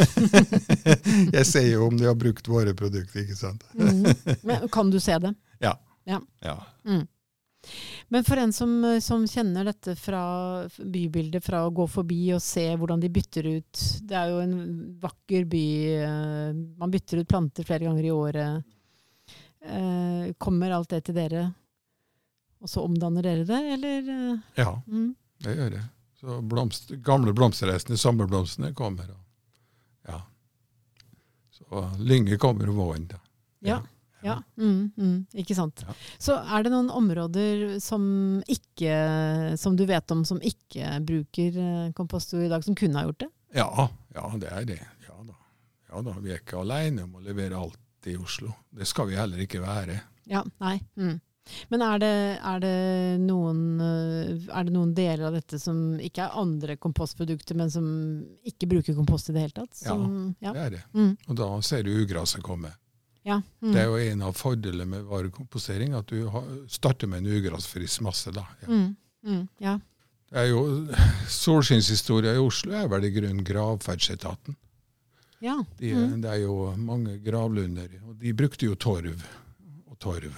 jeg 1.35 1.45
ser 1.45 1.67
jo 1.67 1.89
om 1.89 1.97
de 1.99 2.07
har 2.07 2.15
brukt 2.15 2.47
våre 2.47 2.71
produkter, 2.73 3.25
ikke 3.25 3.35
sant. 3.35 3.63
mm. 3.75 4.39
Men 4.47 4.69
kan 4.71 4.89
du 4.89 4.99
se 5.03 5.19
det? 5.19 5.33
Ja. 5.59 5.75
ja. 6.07 6.21
ja. 6.45 6.55
Mm. 6.87 7.03
Men 8.13 8.25
for 8.27 8.37
en 8.37 8.53
som, 8.53 8.73
som, 9.01 9.23
kjenner 9.27 9.65
dette 9.69 9.95
fra 9.95 10.23
bybildet, 10.77 11.43
fra 11.45 11.63
å 11.65 11.71
gå 11.73 11.87
forbi 11.87 12.33
og 12.35 12.41
se 12.43 12.65
hvordan 12.75 13.01
de 13.01 13.09
bytter 13.13 13.47
ut 13.55 13.83
Det 14.03 14.17
er 14.19 14.31
jo 14.33 14.41
en 14.43 14.55
vakker 15.01 15.47
by. 15.49 15.65
Eh, 16.03 16.61
man 16.79 16.93
bytter 16.93 17.23
ut 17.23 17.29
planter 17.29 17.67
flere 17.67 17.87
ganger 17.87 18.09
i 18.09 18.13
året. 18.13 18.73
Eh, 19.63 20.33
kommer 20.37 20.75
alt 20.75 20.91
det 20.91 21.05
til 21.07 21.15
dere, 21.15 21.47
og 22.59 22.69
så 22.69 22.83
omdanner 22.83 23.23
dere 23.23 23.47
det, 23.47 23.61
eller? 23.77 24.09
Eh? 24.11 24.39
Ja, 24.59 24.73
mm. 24.87 25.09
det 25.45 25.55
gjør 25.55 25.75
det. 25.77 25.83
Så 26.19 26.41
blomst, 26.51 26.91
gamle 27.03 27.33
blomsterrestene, 27.35 27.99
sommerblomstene, 27.99 28.73
kommer. 28.75 29.09
Og, 29.11 29.23
ja. 30.11 30.19
Så 31.51 31.87
lynge 32.03 32.37
kommer 32.39 32.69
om 32.71 32.79
våren. 32.83 33.07
da. 33.11 33.19
Ja. 33.63 33.81
Ja, 34.23 34.37
mm, 34.57 34.91
mm, 34.97 35.15
ikke 35.43 35.55
sant. 35.57 35.83
Ja. 35.87 35.95
Så 36.21 36.37
er 36.41 36.63
det 36.63 36.71
noen 36.73 36.91
områder 36.93 37.77
som, 37.83 38.05
ikke, 38.47 38.95
som 39.59 39.77
du 39.79 39.85
vet 39.89 40.15
om 40.15 40.23
som 40.27 40.39
ikke 40.39 40.97
bruker 41.03 41.59
eh, 41.59 42.45
i 42.45 42.51
dag, 42.51 42.63
som 42.63 42.77
kunne 42.79 42.99
ha 42.99 43.07
gjort 43.09 43.25
det? 43.25 43.31
Ja, 43.59 43.89
ja 44.15 44.29
det 44.39 44.49
er 44.49 44.69
det. 44.71 44.79
Ja 45.07 45.19
da. 45.27 45.35
ja 45.91 46.05
da. 46.07 46.15
Vi 46.23 46.33
er 46.33 46.41
ikke 46.41 46.63
alene 46.63 47.05
om 47.05 47.19
å 47.19 47.25
levere 47.25 47.59
alt 47.59 48.09
i 48.09 48.17
Oslo. 48.17 48.51
Det 48.71 48.87
skal 48.89 49.11
vi 49.11 49.19
heller 49.19 49.43
ikke 49.43 49.61
være. 49.63 49.99
Ja, 50.29 50.43
nei. 50.63 50.79
Mm. 50.95 51.19
Men 51.67 51.81
er 51.83 51.99
det, 51.99 52.13
er, 52.39 52.59
det 52.63 52.75
noen, 53.23 53.59
eh, 53.83 54.45
er 54.47 54.67
det, 54.67 54.73
noen, 54.73 54.93
deler 54.95 55.27
av 55.27 55.35
dette 55.35 55.59
som 55.59 55.97
ikke 55.99 56.23
er 56.25 56.37
andre 56.39 56.77
kompostprodukter, 56.79 57.57
men 57.59 57.71
som 57.71 57.87
ikke 58.47 58.69
bruker 58.71 58.95
kompost 58.95 59.29
i 59.29 59.35
det 59.35 59.43
hele 59.47 59.57
tatt? 59.57 59.75
Som, 59.81 60.05
ja, 60.43 60.53
det 60.55 60.63
er 60.63 60.71
det. 60.77 60.83
Mm. 60.95 61.11
Og 61.27 61.39
da 61.41 61.49
ser 61.65 61.83
du 61.83 61.91
ugraset 61.97 62.43
komme. 62.45 62.71
Ja. 63.23 63.39
Mm. 63.63 63.71
Det 63.71 63.79
er 63.81 63.87
jo 63.87 63.99
en 64.01 64.23
av 64.27 64.35
fordelene 64.35 64.85
med 64.89 65.07
varekomposering, 65.07 65.95
at 65.95 66.11
du 66.11 66.27
starter 66.71 67.07
med 67.07 67.23
en 67.23 67.37
ugrasfrisk 67.37 68.03
masse. 68.03 68.31
da. 68.35 68.45
Ja. 68.61 68.69
Mm. 68.69 68.95
mm. 69.23 69.47
ja. 69.63 69.79
Det 70.33 70.41
er 70.41 70.49
jo, 70.49 70.63
Solskinnshistoria 71.29 72.33
i 72.33 72.41
Oslo 72.41 72.73
er 72.75 72.89
vel 72.91 73.05
i 73.07 73.13
grunnen 73.13 73.45
gravferdsetaten. 73.45 74.57
Ja. 75.43 75.59
De, 75.77 75.93
mm. 75.93 76.17
Det 76.23 76.31
er 76.31 76.41
jo 76.45 76.73
mange 76.79 77.17
gravlunder, 77.23 77.99
og 78.07 78.15
de 78.19 78.33
brukte 78.33 78.67
jo 78.67 78.75
torv 78.79 79.23
og 79.91 79.99
torv. 79.99 80.33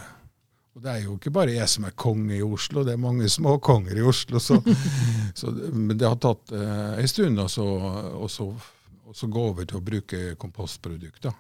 Og 0.75 0.83
det 0.83 0.91
er 0.91 1.05
jo 1.05 1.15
ikke 1.15 1.31
bare 1.31 1.53
jeg 1.55 1.71
som 1.71 1.85
er 1.87 1.95
konge 1.95 2.35
i 2.35 2.43
Oslo, 2.43 2.83
det 2.83 2.95
er 2.95 2.99
mange 2.99 3.29
småkonger 3.31 3.95
i 3.95 4.03
Oslo. 4.03 4.41
Så, 4.43 4.57
så, 5.39 5.53
men 5.71 5.95
det 5.95 6.09
har 6.09 6.19
tatt 6.19 6.51
eh, 6.51 6.99
en 6.99 7.07
stund 7.07 7.39
å 7.39 8.27
gå 8.27 9.45
over 9.45 9.69
til 9.69 9.79
å 9.79 9.85
bruke 9.85 10.23
kompostprodukter. 10.41 11.31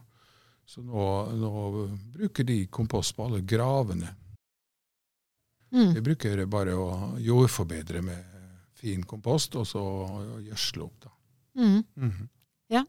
Så 0.65 0.81
nå, 0.81 1.07
nå, 1.37 1.87
bruker 2.13 2.43
de 2.43 2.65
kompost 2.67 3.15
på 3.15 3.27
alle 3.27 3.41
gravene. 3.45 4.09
Mm. 5.71 5.91
De 5.93 6.01
bruker 6.01 6.45
bare 6.49 6.73
å 6.77 7.17
jordforbedre 7.21 8.01
med 8.05 8.31
fin 8.79 9.03
kompost, 9.05 9.55
og 9.59 9.67
så 9.69 9.83
gjødsle 10.45 10.85
opp. 10.85 10.97
da. 11.03 11.11
Mm. 11.55 11.83
Mm 11.95 12.11
-hmm. 12.11 12.27
Ja. 12.67 12.85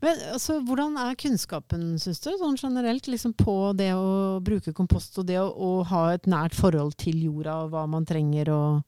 Men 0.00 0.16
altså, 0.32 0.60
Hvordan 0.60 0.96
er 0.96 1.14
kunnskapen 1.14 1.98
synes 1.98 2.20
du, 2.20 2.30
sånn 2.38 2.56
generelt 2.56 3.06
liksom 3.06 3.32
på 3.32 3.72
det 3.76 3.92
å 3.94 4.40
bruke 4.40 4.72
kompost 4.72 5.18
og 5.18 5.26
det 5.26 5.40
å, 5.40 5.48
å, 5.48 5.82
ha 5.82 6.12
et 6.14 6.26
nært 6.26 6.54
forhold 6.54 6.96
til 6.96 7.22
jorda 7.22 7.64
og 7.64 7.70
hva 7.70 7.86
man 7.86 8.06
trenger? 8.06 8.50
og... 8.50 8.82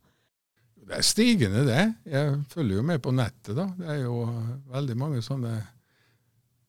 Det 0.82 0.98
er 0.98 1.02
stigende, 1.02 1.64
det. 1.64 1.94
Jeg 2.04 2.44
følger 2.48 2.76
jo 2.76 2.82
med 2.82 3.02
på 3.02 3.12
nettet. 3.14 3.56
da. 3.56 3.68
Det 3.78 3.88
er 3.88 4.02
jo 4.02 4.24
veldig 4.72 4.96
mange 4.96 5.22
sånne 5.22 5.60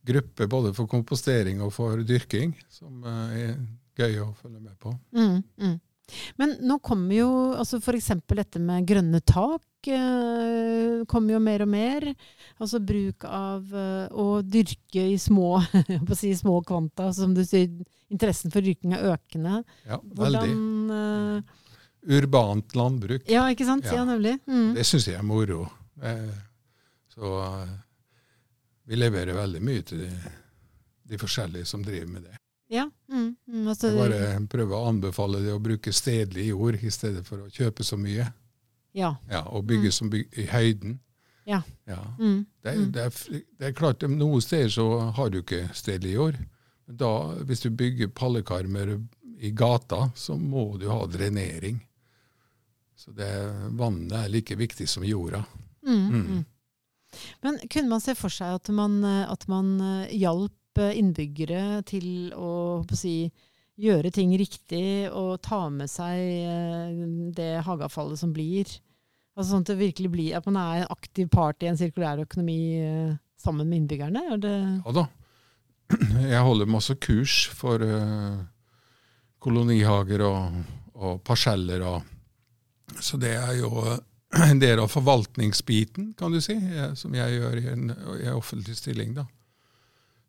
grupper 0.05 0.49
både 0.51 0.73
for 0.75 0.89
kompostering 0.91 1.61
og 1.63 1.73
for 1.75 2.03
dyrking 2.07 2.53
som 2.71 3.03
eh, 3.07 3.39
er 3.43 3.57
gøy 3.99 4.21
å 4.23 4.31
følge 4.37 4.59
med 4.59 4.77
på. 4.81 4.93
Mm, 5.15 5.41
mm. 5.61 5.75
Men 6.37 6.57
nå 6.67 6.77
kommer 6.83 7.15
jo 7.15 7.29
altså 7.55 7.79
f.eks. 7.79 8.11
dette 8.35 8.59
med 8.61 8.87
grønne 8.87 9.21
tak 9.23 9.87
eh, 9.87 11.03
kommer 11.09 11.35
jo 11.35 11.41
mer 11.43 11.63
og 11.65 11.71
mer. 11.71 12.07
Altså 12.61 12.81
bruk 12.83 13.25
av 13.27 13.71
eh, 13.71 14.07
å 14.11 14.41
dyrke 14.43 15.05
i 15.13 15.17
små, 15.21 15.57
si, 16.19 16.33
små 16.37 16.59
kvanta. 16.67 17.11
Som 17.15 17.35
du 17.37 17.43
sier, 17.47 17.71
interessen 18.13 18.53
for 18.53 18.65
dyrking 18.65 18.97
er 18.97 19.13
økende. 19.13 19.61
Ja, 19.87 19.99
veldig. 20.03 20.43
Hvordan, 20.43 20.97
eh, 20.99 21.59
Urbant 22.13 22.73
landbruk. 22.75 23.23
Ja, 23.31 23.45
ikke 23.53 23.67
sant? 23.67 23.87
Ja, 23.87 24.01
ja 24.01 24.07
nemlig. 24.07 24.35
Mm. 24.43 24.73
Det 24.75 24.83
syns 24.87 25.07
jeg 25.07 25.15
er 25.15 25.23
moro. 25.23 25.63
så 27.13 27.37
eh, 27.47 27.73
vi 28.85 28.99
leverer 28.99 29.37
veldig 29.37 29.61
mye 29.63 29.83
til 29.87 30.05
de, 30.05 30.11
de 31.09 31.19
forskjellige 31.19 31.69
som 31.69 31.83
driver 31.85 32.09
med 32.11 32.25
det. 32.29 32.37
Ja. 32.73 32.89
Mm, 33.11 33.35
mm, 33.47 33.67
altså, 33.67 33.91
jeg 33.91 33.99
bare 33.99 34.47
prøver 34.49 34.77
å 34.77 34.87
anbefale 34.89 35.43
det 35.43 35.53
å 35.53 35.61
bruke 35.61 35.93
stedlig 35.93 36.47
jord 36.49 36.79
i 36.81 36.91
stedet 36.91 37.25
for 37.27 37.45
å 37.45 37.51
kjøpe 37.53 37.85
så 37.85 37.99
mye. 37.99 38.27
Ja. 38.93 39.15
ja 39.29 39.43
og 39.49 39.67
bygge 39.69 39.91
mm. 39.91 39.95
som 39.97 40.09
byg 40.13 40.39
i 40.41 40.47
høyden. 40.49 40.99
Ja. 41.45 41.61
ja. 41.89 41.99
Mm, 42.19 42.45
det, 42.63 42.69
er, 42.69 42.77
mm. 42.79 42.91
det, 42.95 43.05
er, 43.05 43.41
det, 43.59 43.67
er, 43.67 43.75
klart, 43.77 44.05
noen 44.07 44.41
steder 44.41 44.71
så 44.73 44.87
har 45.15 45.31
du 45.31 45.41
ikke 45.41 45.67
stedlig 45.75 46.15
jord. 46.15 46.39
Men 46.87 46.99
da, 46.99 47.11
hvis 47.47 47.65
du 47.65 47.69
bygger 47.69 48.13
pallekarmer 48.15 48.95
i 49.43 49.51
gata, 49.51 50.07
så 50.15 50.37
må 50.39 50.77
du 50.79 50.87
ha 50.91 51.03
drenering. 51.11 51.81
Så 52.95 53.11
det, 53.11 53.29
vannet 53.75 54.15
er 54.17 54.31
like 54.31 54.55
viktig 54.55 54.87
som 54.89 55.03
jorda. 55.05 55.43
Mm, 55.85 56.43
Men 57.45 57.59
kunne 57.67 57.91
man 57.91 58.03
se 58.03 58.15
for 58.17 58.33
seg 58.33 58.59
at 58.59 58.69
man, 58.73 58.99
at 59.05 59.47
man 59.51 59.73
eh, 59.81 60.13
hjalp 60.23 60.51
innbyggere 60.73 61.83
til 61.85 62.33
å, 62.33 62.81
å 62.81 62.97
si, 62.97 63.27
gjøre 63.77 64.09
ting 64.13 64.33
riktig 64.37 65.09
og 65.13 65.41
ta 65.45 65.67
med 65.73 65.91
seg 65.91 66.21
eh, 66.49 67.03
det 67.37 67.51
hageavfallet 67.65 68.21
som 68.21 68.33
blir. 68.33 68.69
Altså 69.33 69.51
sånn 69.51 69.65
at 69.65 69.73
det 69.73 69.81
virkelig 69.81 70.13
blir 70.13 70.37
at 70.37 70.47
man 70.49 70.57
er 70.61 70.83
en 70.83 70.93
aktiv 70.93 71.29
part 71.33 71.61
i 71.61 71.69
en 71.69 71.77
sirkulær 71.77 72.23
økonomi 72.25 72.57
eh, 72.81 73.13
sammen 73.41 73.69
med 73.69 73.83
innbyggerne? 73.83 74.25
Ja 74.33 74.95
da. 74.97 75.05
Jeg 76.33 76.41
holder 76.47 76.69
masse 76.73 76.95
kurs 77.03 77.43
for 77.53 77.83
kolonihager 79.43 80.23
og, 80.25 80.61
og 80.95 81.19
parseller. 81.27 81.83
Og, 81.85 82.95
så 83.03 83.19
det 83.21 83.35
er 83.35 83.57
jo 83.59 83.83
en 84.33 84.59
del 84.63 84.79
av 84.79 84.91
forvaltningsbiten, 84.91 86.13
kan 86.17 86.33
du 86.33 86.41
si, 86.41 86.57
som 86.99 87.15
jeg 87.15 87.39
gjør 87.39 87.61
i 87.61 87.67
en, 87.71 87.89
i 88.19 88.27
en 88.27 88.37
offentlig 88.39 88.77
stilling. 88.79 89.13
da. 89.17 89.27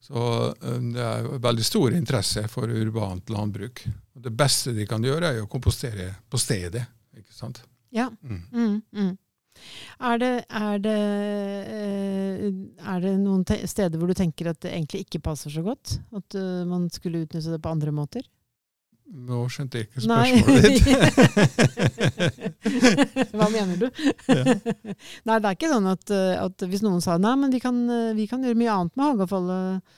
Så 0.05 0.21
eh, 0.62 0.81
det 0.93 1.05
er 1.05 1.29
veldig 1.40 1.64
stor 1.64 1.95
interesse 1.97 2.45
for 2.53 2.69
urbant 2.69 3.31
landbruk. 3.33 3.87
Og 4.14 4.25
det 4.27 4.35
beste 4.37 4.75
de 4.77 4.87
kan 4.88 5.05
gjøre, 5.05 5.33
er 5.33 5.45
å 5.45 5.51
kompostere 5.51 6.11
på 6.29 6.40
stedet. 6.40 6.85
ikke 7.17 7.33
sant? 7.33 7.62
Ja. 7.95 8.11
Mm. 8.21 8.43
Mm, 8.53 8.81
mm. 8.93 9.12
Er, 10.03 10.19
det, 10.19 10.33
er, 10.51 10.79
det, 10.83 10.99
eh, 11.73 12.47
er 12.85 13.01
det, 13.01 13.14
noen 13.23 13.47
steder 13.47 13.97
hvor 13.97 14.11
du 14.11 14.19
tenker 14.19 14.51
at 14.51 14.61
det 14.64 14.75
egentlig 14.75 15.07
ikke 15.07 15.23
passer 15.31 15.55
så 15.55 15.64
godt? 15.64 15.97
At 16.12 16.37
man 16.69 16.90
skulle 16.93 17.25
utnytte 17.25 17.55
det 17.55 17.62
på 17.62 17.73
andre 17.73 17.95
måter? 17.95 18.27
Nå 19.05 19.49
skjønte 19.53 19.79
jeg 19.79 19.87
ikke 19.88 20.01
spørsmålet 20.05 20.64
ditt. 20.64 20.87
Hva 23.37 23.49
mener 23.53 23.77
du? 23.83 23.87
Ja. 24.33 24.45
Nei, 25.29 25.37
det 25.37 25.51
er 25.51 25.55
ikke 25.59 25.71
sånn 25.71 25.90
at, 25.90 26.11
at, 26.14 26.64
hvis 26.71 26.83
noen 26.85 27.05
sa 27.05 27.19
nei, 27.21 27.35
men 27.43 27.53
vi 27.53 27.61
kan, 27.62 27.77
vi 28.17 28.27
kan 28.31 28.43
gjøre 28.45 28.59
mye 28.59 28.73
annet 28.75 28.97
med 28.97 29.07
hageavfallet. 29.11 29.95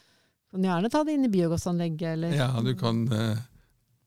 Kan 0.57 0.67
gjerne 0.67 0.91
ta 0.93 1.05
det 1.07 1.17
inn 1.17 1.27
i 1.29 1.33
biogassanlegget, 1.33 2.11
eller 2.17 2.37
Ja, 2.37 2.51
du 2.65 2.73
kan 2.79 3.03
uh, 3.13 3.39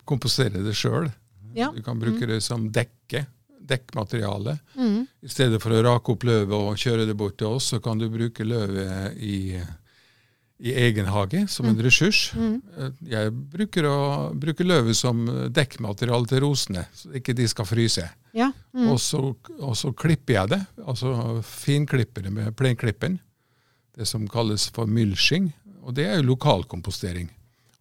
kompostere 0.10 0.64
det 0.66 0.76
sjøl. 0.78 1.10
Ja. 1.56 1.72
Du 1.76 1.82
kan 1.86 2.00
bruke 2.00 2.26
mm. 2.26 2.32
det 2.36 2.42
som 2.46 2.68
dekke 2.74 3.26
dekkmateriale. 3.70 4.58
Mm. 4.76 5.06
I 5.22 5.30
stedet 5.30 5.62
for 5.62 5.74
å 5.76 5.82
rake 5.86 6.14
opp 6.14 6.26
løvet 6.26 6.56
og 6.56 6.80
kjøre 6.80 7.06
det 7.06 7.16
bort 7.18 7.38
til 7.40 7.56
oss, 7.56 7.70
så 7.74 7.80
kan 7.84 8.02
du 8.02 8.08
bruke 8.12 8.46
løvet 8.48 9.18
i, 9.22 9.60
i 10.60 10.74
egen 10.76 11.06
hage 11.08 11.46
som 11.48 11.66
en 11.70 11.76
Mm. 11.78 11.84
ressurs. 11.86 12.34
Mm. 12.36 12.62
Eh, 12.78 12.90
Jeg 13.10 13.32
bruker 13.32 13.84
å 13.88 14.34
bruke 14.36 14.64
løvet 14.66 14.96
som 14.96 15.26
dekkmateriale 15.54 16.28
til 16.28 16.40
rosene, 16.42 16.86
så 16.94 17.14
ikke 17.16 17.34
de 17.36 17.48
skal 17.48 17.66
fryse. 17.66 18.10
Ja. 18.34 18.52
Mm. 18.76 18.90
Og, 18.92 19.00
så, 19.00 19.36
og 19.60 19.76
så 19.76 19.94
klipper 19.96 20.34
jeg 20.34 20.50
det, 20.50 20.62
altså 20.86 21.42
finklipper 21.44 22.24
det 22.24 22.32
med 22.34 22.56
plenklippen. 22.56 23.20
Det 23.96 24.06
som 24.08 24.28
kalles 24.28 24.70
for 24.70 24.86
mylsing. 24.86 25.54
Og 25.84 25.94
det 25.96 26.06
er 26.08 26.18
jo 26.22 26.36
lokalkompostering. 26.36 27.30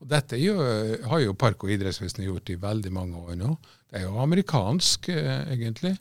Og 0.01 0.09
dette 0.09 0.39
jo, 0.39 0.55
har 1.09 1.21
jo 1.21 1.35
Park- 1.35 1.65
og 1.65 1.71
idrettsvesenet 1.71 2.27
gjort 2.29 2.51
i 2.51 2.57
veldig 2.57 2.93
mange 2.95 3.17
år 3.19 3.37
nå. 3.37 3.57
Det 3.91 4.01
er 4.01 4.07
jo 4.07 4.19
amerikansk, 4.23 5.09
eh, 5.09 5.45
egentlig. 5.53 5.97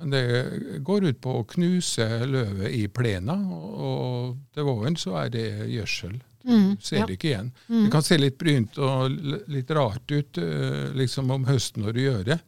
Men 0.00 0.10
det 0.14 0.80
går 0.86 1.04
ut 1.10 1.18
på 1.20 1.34
å 1.36 1.44
knuse 1.44 2.06
løvet 2.24 2.72
i 2.72 2.86
plena, 2.88 3.34
og, 3.36 4.38
til 4.56 4.64
våren 4.64 4.96
så 4.96 5.18
er 5.20 5.32
det 5.34 5.46
gjødsel. 5.68 6.14
Mm. 6.48 6.78
Ser 6.80 7.02
Ja. 7.02 7.06
det 7.06 7.18
ikke 7.18 7.28
igjen. 7.34 7.50
Mm. 7.68 7.82
Det 7.84 7.90
kan 7.92 8.02
se 8.06 8.16
litt 8.16 8.38
brynt 8.40 8.78
og 8.80 9.10
litt 9.52 9.70
rart 9.76 10.08
ut 10.10 10.38
eh, 10.40 10.86
liksom 10.96 11.30
om 11.30 11.44
høsten 11.44 11.84
når 11.84 11.92
du 11.92 12.00
gjør 12.00 12.24
det. 12.30 12.38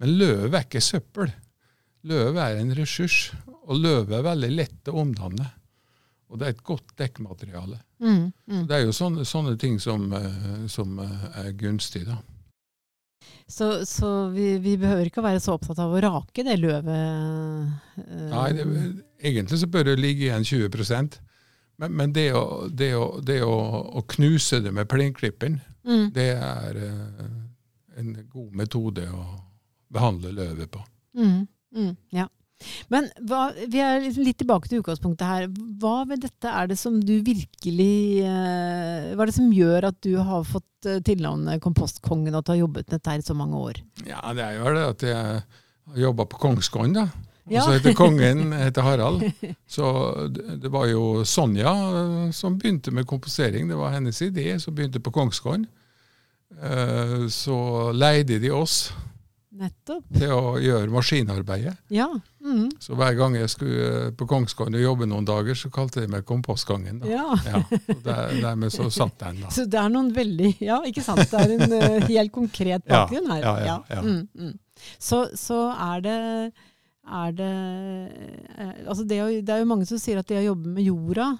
Men 0.00 0.12
løv 0.20 0.54
er 0.54 0.66
ikke 0.66 0.82
søppel. 0.84 1.32
Løv 2.04 2.36
er 2.40 2.60
en 2.60 2.74
ressurs, 2.76 3.30
og 3.64 3.80
løv 3.80 4.12
er 4.16 4.22
veldig 4.28 4.50
lett 4.52 4.88
å 4.92 4.98
omdanne. 5.00 5.48
Og 6.30 6.38
det 6.38 6.46
er 6.46 6.54
et 6.54 6.62
godt 6.64 6.92
dekkmateriale. 7.00 7.80
Mm. 8.00 8.28
Mm. 8.46 8.66
Det 8.68 8.76
er 8.76 8.84
jo 8.84 8.92
sånne, 8.94 9.24
sånne 9.28 9.56
ting 9.60 9.80
som, 9.82 10.04
eh, 10.12 10.66
som 10.68 10.98
eh, 11.02 11.24
er 11.46 11.50
gunstig, 11.58 12.04
da. 12.06 12.20
Så, 13.50 13.86
så 13.86 14.28
vi, 14.34 14.54
vi 14.62 14.76
behøver 14.80 15.08
ikke 15.08 15.20
å 15.22 15.26
være 15.26 15.40
så 15.42 15.56
opptatt 15.56 15.80
av 15.82 15.92
å 15.92 16.00
rake 16.00 16.44
det 16.46 16.56
løvet? 16.60 16.90
eh, 18.00 18.28
Nei, 18.30 18.46
det, 18.56 18.66
egentlig 19.18 19.58
så 19.60 19.68
bør 19.70 19.90
det 19.90 19.98
ligge 20.00 20.28
igjen 20.28 20.46
20 20.46 21.18
men, 21.80 21.94
men 21.96 22.12
det, 22.12 22.28
å, 22.36 22.68
det, 22.68 22.90
å, 22.96 23.06
det 23.24 23.40
å, 23.42 23.56
å 23.98 24.02
knuse 24.14 24.60
det 24.60 24.72
med 24.76 24.88
plenklipperen, 24.88 25.60
mm. 25.88 26.10
det 26.12 26.28
er 26.36 26.80
eh, 26.84 27.30
en 28.00 28.12
god 28.28 28.58
metode 28.62 29.06
å 29.08 29.24
behandle 29.90 30.34
løvet 30.36 30.70
på. 30.72 30.82
Mm. 31.16 31.46
Mm. 31.74 31.94
Ja. 32.14 32.28
Men 32.92 33.08
hva, 33.28 33.50
vi 33.70 33.80
er 33.82 34.04
litt 34.20 34.40
tilbake 34.40 34.68
til 34.68 34.82
utgangspunktet 34.82 35.26
her. 35.26 35.46
Hva 35.80 36.02
ved 36.08 36.24
dette 36.26 36.52
er 36.52 36.68
det 36.70 36.76
som 36.80 36.98
du 37.00 37.14
virkelig 37.24 38.26
eh, 38.26 39.10
Hva 39.14 39.24
er 39.24 39.30
det 39.30 39.36
som 39.36 39.48
gjør 39.54 39.90
at 39.90 39.98
du 40.04 40.12
har 40.18 40.44
fått 40.48 40.90
eh, 40.90 41.00
tilnavnet 41.06 41.62
Kompostkongen, 41.64 42.34
og 42.34 42.42
at 42.42 42.50
du 42.50 42.54
har 42.54 42.62
jobbet 42.64 42.86
med 42.86 42.94
dette 42.98 43.14
her 43.14 43.24
i 43.24 43.26
så 43.26 43.36
mange 43.38 43.64
år? 43.70 43.82
Ja, 44.04 44.20
det 44.36 44.46
er 44.46 44.58
jo 44.58 44.76
det 44.76 44.86
at 44.94 45.08
jeg 45.08 45.18
har 45.24 46.06
jobba 46.06 46.28
på 46.30 46.40
Kongsgården, 46.44 46.96
da. 47.00 47.08
Og 47.50 47.64
så 47.64 47.72
heter 47.74 47.96
kongen 47.98 48.52
heter 48.66 48.84
Harald. 48.86 49.24
Så 49.66 49.86
det, 50.30 50.70
var 50.70 50.86
jo 50.90 51.24
Sonja 51.26 51.72
eh, 51.72 52.24
som 52.36 52.58
begynte 52.60 52.92
med 52.94 53.08
kompostering. 53.10 53.70
Det 53.70 53.78
var 53.78 53.96
hennes 53.96 54.22
idé 54.22 54.52
som 54.62 54.76
begynte 54.76 55.02
på 55.02 55.14
Kongsgården. 55.14 55.68
Så 57.30 57.56
leide 57.94 58.40
de 58.42 58.50
oss 58.50 58.90
Nettopp. 59.60 60.04
til 60.16 60.30
å 60.32 60.54
gjøre 60.62 60.88
maskinarbeidet. 60.94 61.74
Ja. 61.92 62.06
Mm. 62.40 62.70
Så 62.80 62.96
hver 62.96 63.12
gang 63.18 63.34
jeg 63.36 63.50
skulle 63.52 63.88
eh, 64.06 64.10
på 64.16 64.24
Kongsgården 64.30 64.78
og 64.78 64.84
jobbe 64.86 65.08
noen 65.10 65.26
dager, 65.28 65.54
så 65.58 65.68
kalte 65.74 66.00
de 66.00 66.08
meg 66.08 66.24
Kompostgangen. 66.28 67.02
Da. 67.02 67.10
ja. 67.12 67.26
Ja, 67.44 67.60
der, 68.06 68.32
dermed 68.40 68.72
så 68.72 68.88
satt 68.90 69.18
den, 69.20 69.42
da. 69.44 69.50
Så 69.56 69.66
det 69.68 69.76
er 69.82 69.92
noen 69.92 70.08
veldig 70.16 70.54
Ja, 70.64 70.80
ikke 70.88 71.04
sant. 71.04 71.26
Det 71.28 71.44
er 71.44 71.54
en 71.58 71.76
uh, 71.76 72.08
helt 72.08 72.32
konkret 72.32 72.86
bakgrunn 72.88 73.28
her. 73.34 73.44
ja, 73.44 73.54
ja, 73.66 73.76
ja. 73.92 74.00
Mm, 74.00 74.26
mm. 74.34 74.56
Så, 74.98 75.26
så 75.36 75.60
er 75.76 76.00
det 76.08 76.18
er 77.10 77.32
det 77.36 77.52
eh, 78.56 78.74
Altså 78.88 79.04
det, 79.08 79.20
å- 79.24 79.40
det 79.44 79.54
er 79.54 79.62
jo 79.64 79.68
mange 79.70 79.86
som 79.88 79.98
sier 80.00 80.20
at 80.20 80.28
det 80.30 80.40
å 80.40 80.48
jobbe 80.52 80.72
med 80.76 80.84
jorda, 80.86 81.30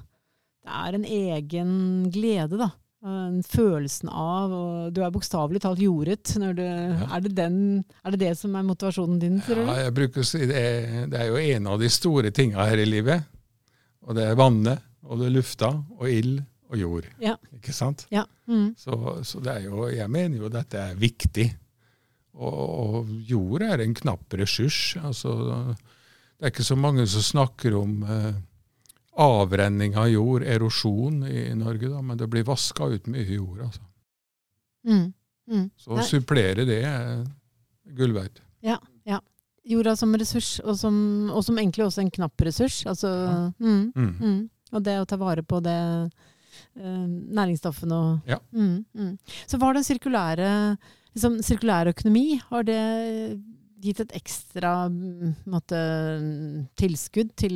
det 0.66 0.76
er 0.84 0.96
en 0.98 1.04
egen 1.08 1.70
glede, 2.12 2.58
da. 2.60 2.70
En 3.00 3.38
følelsen 3.40 4.10
av 4.12 4.52
og 4.52 4.90
Du 4.92 4.98
er 5.00 5.12
bokstavelig 5.14 5.62
talt 5.64 5.80
jordet. 5.80 6.34
Når 6.36 6.56
du, 6.58 6.62
er, 6.66 7.22
det 7.24 7.32
den, 7.38 7.56
er 8.04 8.12
det 8.12 8.20
det 8.20 8.34
som 8.36 8.56
er 8.58 8.66
motivasjonen 8.66 9.20
din, 9.22 9.38
tror 9.44 9.62
du? 9.62 9.70
Ja, 9.70 9.86
jeg 9.86 9.94
bruker 9.96 10.20
å 10.20 10.28
si 10.28 10.42
det 10.50 10.60
er, 10.60 11.06
det 11.08 11.22
er 11.22 11.30
jo 11.30 11.40
en 11.40 11.70
av 11.72 11.80
de 11.80 11.88
store 11.92 12.32
tinga 12.36 12.66
her 12.68 12.82
i 12.82 12.88
livet. 12.88 13.24
Og 14.04 14.16
det 14.18 14.26
er 14.28 14.36
vannet, 14.36 14.84
og 15.08 15.20
det 15.20 15.30
er 15.30 15.36
lufta, 15.38 15.72
og 15.96 16.12
ild 16.12 16.42
og 16.70 16.78
jord. 16.78 17.08
Ja. 17.22 17.34
Ikke 17.56 17.72
sant? 17.74 18.04
Ja. 18.12 18.26
Mm. 18.50 18.74
Så, 18.78 18.94
så 19.26 19.40
det 19.44 19.56
er 19.56 19.66
jo, 19.70 19.88
jeg 19.90 20.12
mener 20.12 20.44
jo 20.44 20.52
dette 20.52 20.84
er 20.90 21.00
viktig. 21.00 21.48
Og, 22.40 22.60
og 22.60 23.10
jord 23.26 23.64
er 23.66 23.82
en 23.82 23.96
knapp 23.96 24.36
ressurs. 24.38 24.94
Altså, 25.00 25.34
det 26.36 26.46
er 26.46 26.52
ikke 26.52 26.68
så 26.68 26.78
mange 26.78 27.08
som 27.10 27.24
snakker 27.24 27.74
om 27.80 28.04
eh, 28.04 28.30
avrenning 29.16 29.96
av 29.98 30.08
jord, 30.08 30.42
erosjon 30.42 31.24
i 31.26 31.48
Norge, 31.54 31.88
da, 31.88 32.02
men 32.02 32.18
det 32.18 32.28
blir 32.30 32.46
vaska 32.46 32.86
ut 32.92 33.08
mye 33.10 33.26
jord. 33.26 33.64
Altså. 33.66 33.82
Mm. 34.86 35.08
Mm. 35.50 35.66
Så 35.76 35.96
å 35.96 36.06
supplere 36.06 36.64
det 36.68 36.82
er 36.86 37.24
gull 37.96 38.14
verdt. 38.14 38.42
Jorda 39.70 39.92
som 39.96 40.14
ressurs, 40.16 40.54
og 40.64 40.76
som, 40.78 40.94
og 41.34 41.44
som 41.44 41.58
egentlig 41.60 41.84
også 41.84 42.02
en 42.04 42.12
knapp 42.14 42.42
ressurs. 42.46 42.80
Altså, 42.88 43.10
mm. 43.60 43.92
Mm. 43.94 44.14
Mm. 44.20 44.40
Og 44.72 44.84
det 44.86 44.96
å 45.00 45.06
ta 45.08 45.18
vare 45.20 45.44
på 45.46 45.60
det 45.64 45.76
uh, 45.76 47.06
næringsstoffene 47.38 47.98
og 47.98 48.30
Ja. 48.30 48.38
mm, 48.52 48.84
mm. 48.94 49.12
Så 49.46 49.58
var 49.60 49.74
den 49.74 49.84
sirkulære 49.84 50.50
liksom, 51.14 51.40
sirkulær 51.44 51.92
økonomi, 51.92 52.40
har 52.50 52.64
det 52.64 52.82
gitt 53.80 54.00
et 54.02 54.12
ekstra 54.18 54.72
måte, 54.90 55.78
tilskudd 56.80 57.32
til 57.40 57.54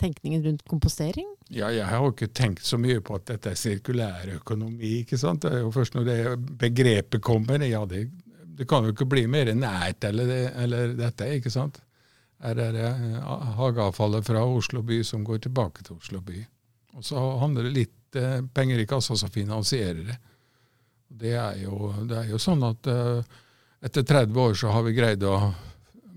tenkningen 0.00 0.44
rundt 0.46 0.64
kompostering? 0.70 1.26
Ja, 1.48 1.70
jeg 1.72 1.86
har 1.88 2.02
jo 2.02 2.12
ikke 2.12 2.30
tenkt 2.34 2.64
så 2.66 2.78
mye 2.80 3.02
på 3.04 3.16
at 3.18 3.26
dette 3.30 3.52
er 3.52 3.58
sirkulær 3.58 4.32
økonomi. 4.38 5.00
ikke 5.02 5.18
sant? 5.20 5.44
Det 5.44 5.58
er 5.58 5.64
jo 5.64 5.74
først 5.74 5.96
når 5.96 6.08
det 6.08 6.18
begrepet 6.60 7.24
kommer, 7.24 7.64
ja, 7.64 7.84
det, 7.88 8.06
det 8.58 8.68
kan 8.68 8.84
jo 8.84 8.94
ikke 8.94 9.08
bli 9.08 9.26
mer 9.30 9.52
nært 9.56 10.04
eller, 10.08 10.34
eller 10.64 10.96
dette, 10.98 11.28
ikke 11.38 11.52
sant? 11.52 11.80
Her 12.42 12.60
er 12.62 12.74
det 12.76 12.86
eh, 12.86 13.30
hageavfallet 13.58 14.26
fra 14.26 14.44
Oslo 14.46 14.82
by 14.86 15.00
som 15.06 15.24
går 15.26 15.42
tilbake 15.48 15.82
til 15.86 15.98
Oslo 15.98 16.20
by. 16.22 16.44
Og 16.98 17.04
så 17.06 17.22
handler 17.42 17.66
det 17.66 17.74
litt 17.74 18.18
eh, 18.18 18.40
penger 18.54 18.82
i 18.82 18.86
kassa 18.88 19.16
som 19.18 19.32
finansierer 19.32 20.04
det. 20.06 20.18
Det 21.08 21.34
er 21.40 21.62
jo, 21.64 21.90
det 22.06 22.18
er 22.20 22.30
jo 22.30 22.38
sånn 22.42 22.62
at 22.68 22.86
eh, 22.92 23.38
etter 23.84 24.02
30 24.02 24.40
år 24.40 24.54
så 24.54 24.72
har 24.74 24.82
vi 24.86 24.92
greid 24.96 25.22
å 25.22 25.38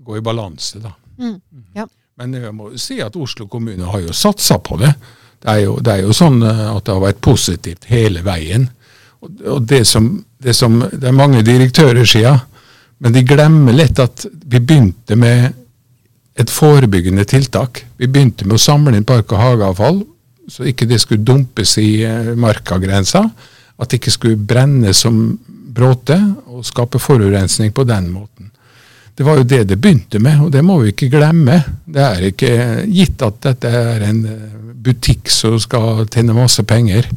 gå 0.02 0.18
i 0.18 0.24
balanse, 0.24 0.80
da. 0.82 0.92
Mm. 1.18 1.40
Ja. 1.76 1.86
Men 2.18 2.34
jeg 2.34 2.54
må 2.54 2.70
si 2.80 2.98
at 3.02 3.16
Oslo 3.16 3.46
kommune 3.50 3.88
har 3.88 4.02
jo 4.02 4.14
satsa 4.16 4.58
på 4.62 4.76
det. 4.80 4.92
Det 5.42 5.50
er, 5.50 5.60
jo, 5.64 5.76
det 5.82 5.94
er 5.94 6.04
jo 6.06 6.14
sånn 6.14 6.42
eh, 6.46 6.64
at 6.70 6.84
det 6.86 6.94
har 6.94 7.02
vært 7.02 7.22
positivt 7.24 7.88
hele 7.90 8.22
veien. 8.26 8.68
Og, 9.22 9.30
og 9.56 9.66
det, 9.66 9.84
som, 9.88 10.12
det 10.42 10.54
som 10.58 10.80
Det 10.90 11.08
er 11.08 11.16
mange 11.16 11.42
direktører 11.46 12.06
sia, 12.06 12.36
men 13.02 13.14
de 13.14 13.24
glemmer 13.26 13.74
litt 13.74 13.98
at 13.98 14.26
vi 14.30 14.60
begynte 14.60 15.16
med 15.18 15.58
et 16.38 16.50
forebyggende 16.50 17.24
tiltak. 17.28 17.82
Vi 17.98 18.06
begynte 18.06 18.46
med 18.46 18.56
å 18.56 18.62
samle 18.62 18.94
inn 18.96 19.06
park- 19.08 19.34
og 19.34 19.42
hageavfall, 19.42 20.02
så 20.50 20.66
ikke 20.68 20.86
det 20.90 21.00
skulle 21.02 21.26
dumpes 21.26 21.74
i 21.82 22.04
eh, 22.06 22.34
markagrensa. 22.38 23.24
At 23.78 23.90
det 23.90 23.98
ikke 23.98 24.14
skulle 24.14 24.46
brenne 24.46 24.94
som 24.94 25.18
bråte 25.72 26.18
og 26.46 26.64
skape 26.66 27.00
forurensning 27.02 27.72
på 27.74 27.84
den 27.88 28.10
måten. 28.12 28.50
Det 29.14 29.26
var 29.26 29.38
jo 29.38 29.44
det 29.44 29.64
det 29.68 29.76
begynte 29.80 30.20
med, 30.22 30.40
og 30.40 30.52
det 30.52 30.62
må 30.64 30.78
vi 30.80 30.92
ikke 30.92 31.10
glemme. 31.12 31.58
Det 31.84 32.02
er 32.02 32.26
ikke 32.30 32.52
gitt 32.88 33.22
at 33.24 33.42
dette 33.44 33.68
er 33.68 34.06
en 34.08 34.24
eh, 34.24 34.58
butikk 34.82 35.30
som 35.30 35.58
skal 35.60 36.06
tjene 36.08 36.36
masse 36.36 36.64
penger. 36.64 37.08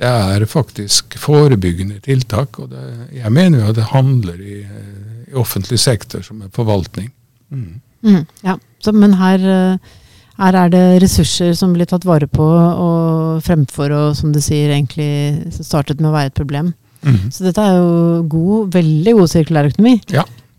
Det 0.00 0.08
er 0.08 0.46
faktisk 0.48 1.18
forebyggende 1.20 2.00
tiltak, 2.02 2.58
og 2.58 2.72
det, 2.72 2.86
jeg 3.18 3.32
mener 3.32 3.60
jo 3.60 3.70
at 3.70 3.78
det 3.78 3.90
handler 3.92 4.40
i, 4.40 4.60
eh, 4.64 5.08
i 5.28 5.36
offentlig 5.38 5.78
sektor 5.78 6.24
som 6.24 6.40
en 6.40 6.54
forvaltning. 6.56 7.12
Mm. 7.50 7.80
Mm. 8.02 8.24
Ja. 8.42 8.56
Så, 8.82 8.96
men 8.96 9.14
her, 9.20 9.44
eh, 9.44 9.92
her 10.40 10.58
er 10.64 10.72
det 10.72 11.02
ressurser 11.04 11.52
som 11.54 11.76
blir 11.76 11.86
tatt 11.86 12.08
vare 12.08 12.26
på, 12.26 12.48
og 12.48 13.44
fremfor 13.44 13.92
og 13.92 14.16
som 14.16 14.32
du 14.32 14.40
sier, 14.40 14.72
egentlig 14.72 15.52
startet 15.60 16.00
med 16.00 16.10
å 16.10 16.16
være 16.16 16.32
et 16.32 16.40
problem. 16.40 16.72
Mhm. 17.02 17.30
Så 17.34 17.44
dette 17.44 17.62
er 17.62 17.78
jo 17.78 18.22
god, 18.30 18.72
veldig 18.74 19.14
god 19.18 19.30
sirkulærøkonomi. 19.34 19.94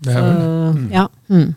Det 0.03 0.15
er 0.15 0.21
vel 0.21 0.39
det. 0.39 0.79
Mm. 0.79 0.87
ja. 0.91 1.07
Mm. 1.29 1.51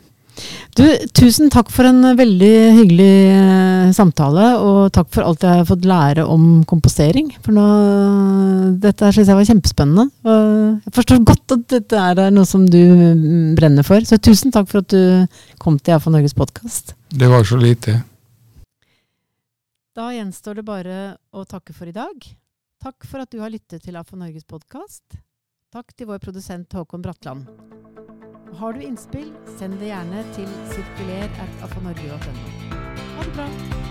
Du, 0.77 0.83
tusen 1.16 1.49
takk 1.53 1.70
for 1.72 1.88
en 1.88 2.05
veldig 2.18 2.53
hyggelig 2.77 3.12
eh, 3.33 3.92
samtale, 3.96 4.51
og 4.61 4.90
takk 4.92 5.09
for 5.14 5.25
alt 5.25 5.46
jeg 5.46 5.62
har 5.62 5.68
fått 5.68 5.87
lære 5.88 6.27
om 6.29 6.61
kompostering. 6.68 7.31
For 7.40 7.57
nå, 7.57 7.64
dette 8.83 9.12
syns 9.16 9.31
jeg 9.33 9.38
var 9.38 9.49
kjempespennende. 9.49 10.05
Og 10.29 10.42
jeg 10.85 10.96
forstår 10.99 11.22
godt 11.33 11.57
at 11.57 11.64
dette 11.72 12.03
er 12.11 12.35
noe 12.37 12.49
som 12.49 12.66
du 12.68 12.83
mm, 12.83 13.55
brenner 13.57 13.87
for. 13.87 14.05
Så 14.05 14.20
tusen 14.20 14.53
takk 14.53 14.68
for 14.68 14.85
at 14.85 14.92
du 14.92 15.57
kom 15.62 15.81
til 15.81 15.94
Iallfall 15.96 16.18
Norges 16.18 16.37
podkast. 16.37 16.92
Det 17.09 17.33
var 17.33 17.49
så 17.49 17.57
lite. 17.61 18.03
Da 19.96 20.11
gjenstår 20.12 20.61
det 20.61 20.66
bare 20.68 20.99
å 21.33 21.46
takke 21.49 21.72
for 21.72 21.88
i 21.88 21.96
dag. 21.96 22.29
Takk 22.83 23.07
for 23.09 23.25
at 23.25 23.33
du 23.33 23.41
har 23.41 23.51
lyttet 23.53 23.83
til 23.87 23.97
AFO 23.97 24.19
Norges 24.21 24.45
podkast. 24.49 25.19
Takk 25.75 25.95
til 25.97 26.11
vår 26.11 26.21
produsent 26.23 26.73
Håkon 26.77 27.03
Bratland. 27.05 27.49
Har 28.57 28.77
du 28.77 28.85
innspill, 28.85 29.33
send 29.59 29.81
det 29.81 29.91
gjerne 29.91 30.23
til 30.37 30.49
sirkuler.afonorge.no. 30.73 32.47
Ha 33.17 33.27
det 33.27 33.37
bra! 33.37 33.86